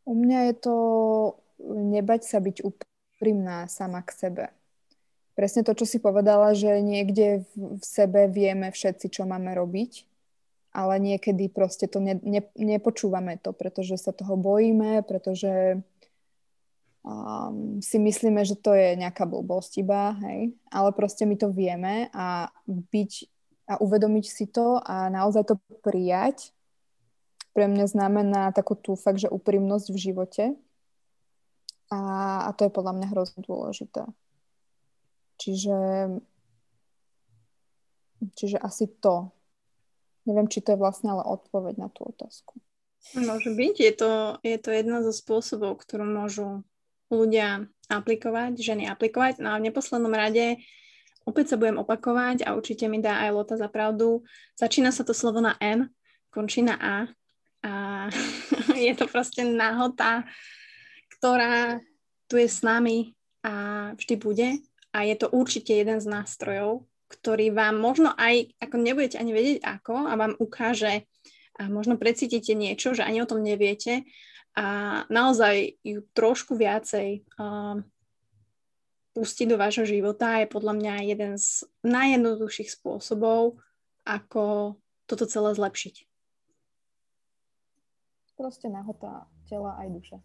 [0.03, 0.75] U mňa je to
[1.63, 4.45] nebať sa byť úprimná sama k sebe
[5.37, 10.09] presne to, čo si povedala, že niekde v, v sebe vieme všetci, čo máme robiť,
[10.73, 15.77] ale niekedy proste to ne, ne, nepočúvame to, pretože sa toho bojíme, pretože
[17.05, 22.09] um, si myslíme, že to je nejaká blbosť iba, hej, ale proste my to vieme
[22.09, 23.11] a byť
[23.67, 26.55] a uvedomiť si to a naozaj to prijať
[27.57, 30.43] pre mňa znamená takú tú fakt, že úprimnosť v živote
[31.89, 31.99] a,
[32.45, 34.05] a to je podľa mňa hrozne dôležité.
[35.37, 35.77] Čiže,
[38.33, 39.29] čiže asi to.
[40.27, 42.59] Neviem, či to je vlastne ale odpoveď na tú otázku.
[43.15, 43.75] Môže byť.
[43.79, 44.11] Je to,
[44.43, 46.65] je to jedna zo spôsobov, ktorú môžu
[47.07, 49.39] ľudia aplikovať, ženy aplikovať.
[49.39, 50.59] No a v neposlednom rade
[51.23, 54.27] opäť sa budem opakovať a určite mi dá aj Lota za pravdu.
[54.59, 55.87] Začína sa to slovo na N,
[56.33, 56.95] končí na A
[57.63, 58.07] a
[58.87, 60.23] je to proste nahota,
[61.17, 61.81] ktorá
[62.29, 64.49] tu je s nami a vždy bude
[64.91, 69.57] a je to určite jeden z nástrojov, ktorý vám možno aj, ako nebudete ani vedieť
[69.63, 71.07] ako, a vám ukáže
[71.57, 74.05] a možno precítite niečo, že ani o tom neviete
[74.57, 77.77] a naozaj ju trošku viacej uh,
[79.17, 83.57] pustiť do vášho života je podľa mňa jeden z najjednoduchších spôsobov,
[84.05, 84.77] ako
[85.09, 86.05] toto celé zlepšiť.
[88.37, 90.17] Proste nahota tela aj duše.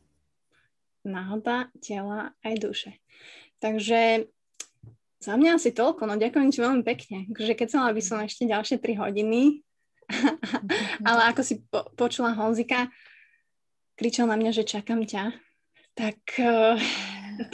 [1.09, 2.93] Nahota tela aj duše.
[3.65, 4.29] Takže
[5.23, 7.31] za mňa asi toľko, no ďakujem ti veľmi pekne.
[7.31, 9.63] Takže keď chcela by som ešte ďalšie 3 hodiny,
[11.09, 12.91] ale ako si po- počula Honzika,
[13.95, 15.31] kričal na mňa, že čakám ťa,
[15.95, 16.75] tak uh,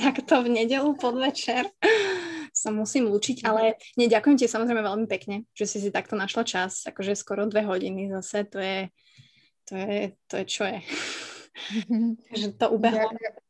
[0.00, 1.68] takto v nedelu podvečer
[2.60, 6.88] sa musím lúčiť, ale neďakujem ti samozrejme veľmi pekne, že si si takto našla čas,
[6.88, 8.88] akože skoro dve hodiny zase, to je,
[9.68, 10.78] to je, to je čo je.
[12.40, 13.12] že to ubehlo.
[13.12, 13.47] Ďakujem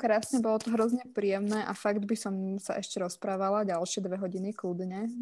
[0.00, 4.56] krásne, bolo to hrozne príjemné a fakt by som sa ešte rozprávala ďalšie dve hodiny
[4.56, 5.12] kľudne.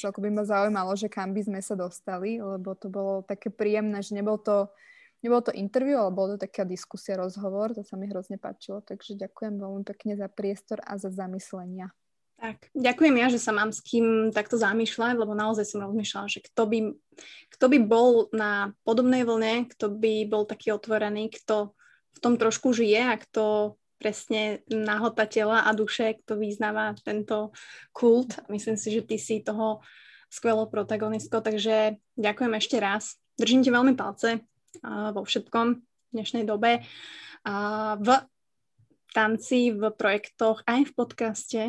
[0.00, 4.00] Celko by ma zaujímalo, že kam by sme sa dostali, lebo to bolo také príjemné,
[4.00, 4.72] že nebol to
[5.24, 9.16] Nebolo to interview, ale bolo to taká diskusia, rozhovor, to sa mi hrozne páčilo, takže
[9.16, 11.88] ďakujem veľmi pekne za priestor a za zamyslenia.
[12.36, 16.44] Tak, ďakujem ja, že sa mám s kým takto zamýšľať, lebo naozaj som rozmýšľala, že
[16.44, 16.78] kto by,
[17.56, 21.72] kto by bol na podobnej vlne, kto by bol taký otvorený, kto
[22.14, 27.50] v tom trošku žije a kto presne nahota tela a duše, kto vyznáva tento
[27.90, 28.38] kult.
[28.52, 29.80] Myslím si, že ty si toho
[30.28, 33.16] skvelou protagonistkou, takže ďakujem ešte raz.
[33.38, 34.44] Držím ti veľmi palce,
[34.84, 36.82] vo všetkom v dnešnej dobe.
[37.98, 38.08] V
[39.14, 41.62] tanci, v projektoch, aj v podcaste.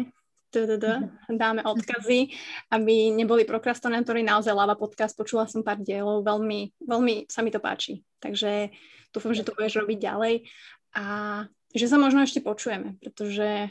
[1.28, 2.32] Dáme odkazy,
[2.72, 4.24] aby neboli prokrastinátori.
[4.24, 8.02] Naozaj Lava podcast, počula som pár dielov, veľmi, veľmi sa mi to páči.
[8.24, 8.72] Takže
[9.12, 10.34] dúfam, že to budeš robiť ďalej
[10.96, 11.06] a
[11.76, 13.68] že sa možno ešte počujeme, pretože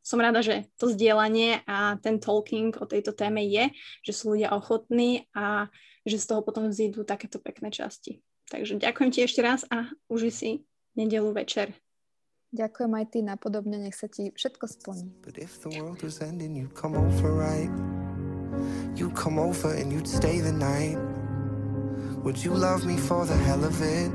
[0.00, 3.68] som rada, že to zdieľanie a ten talking o tejto téme je,
[4.06, 5.68] že sú ľudia ochotní a
[6.08, 8.24] že z toho potom vzídu takéto pekné časti.
[8.48, 10.50] Takže ďakujem ti ešte raz a uži si
[10.96, 11.76] nedelu večer.
[12.50, 15.06] Ďakujem aj ty napodobne, nech sa ti všetko splní.
[15.22, 17.70] But if the world was ending, you'd come over, right?
[18.98, 20.98] You'd come over and you'd stay the night.
[22.26, 24.10] Would you love me for the hell of it?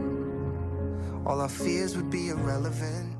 [1.24, 3.15] All our fears would be irrelevant.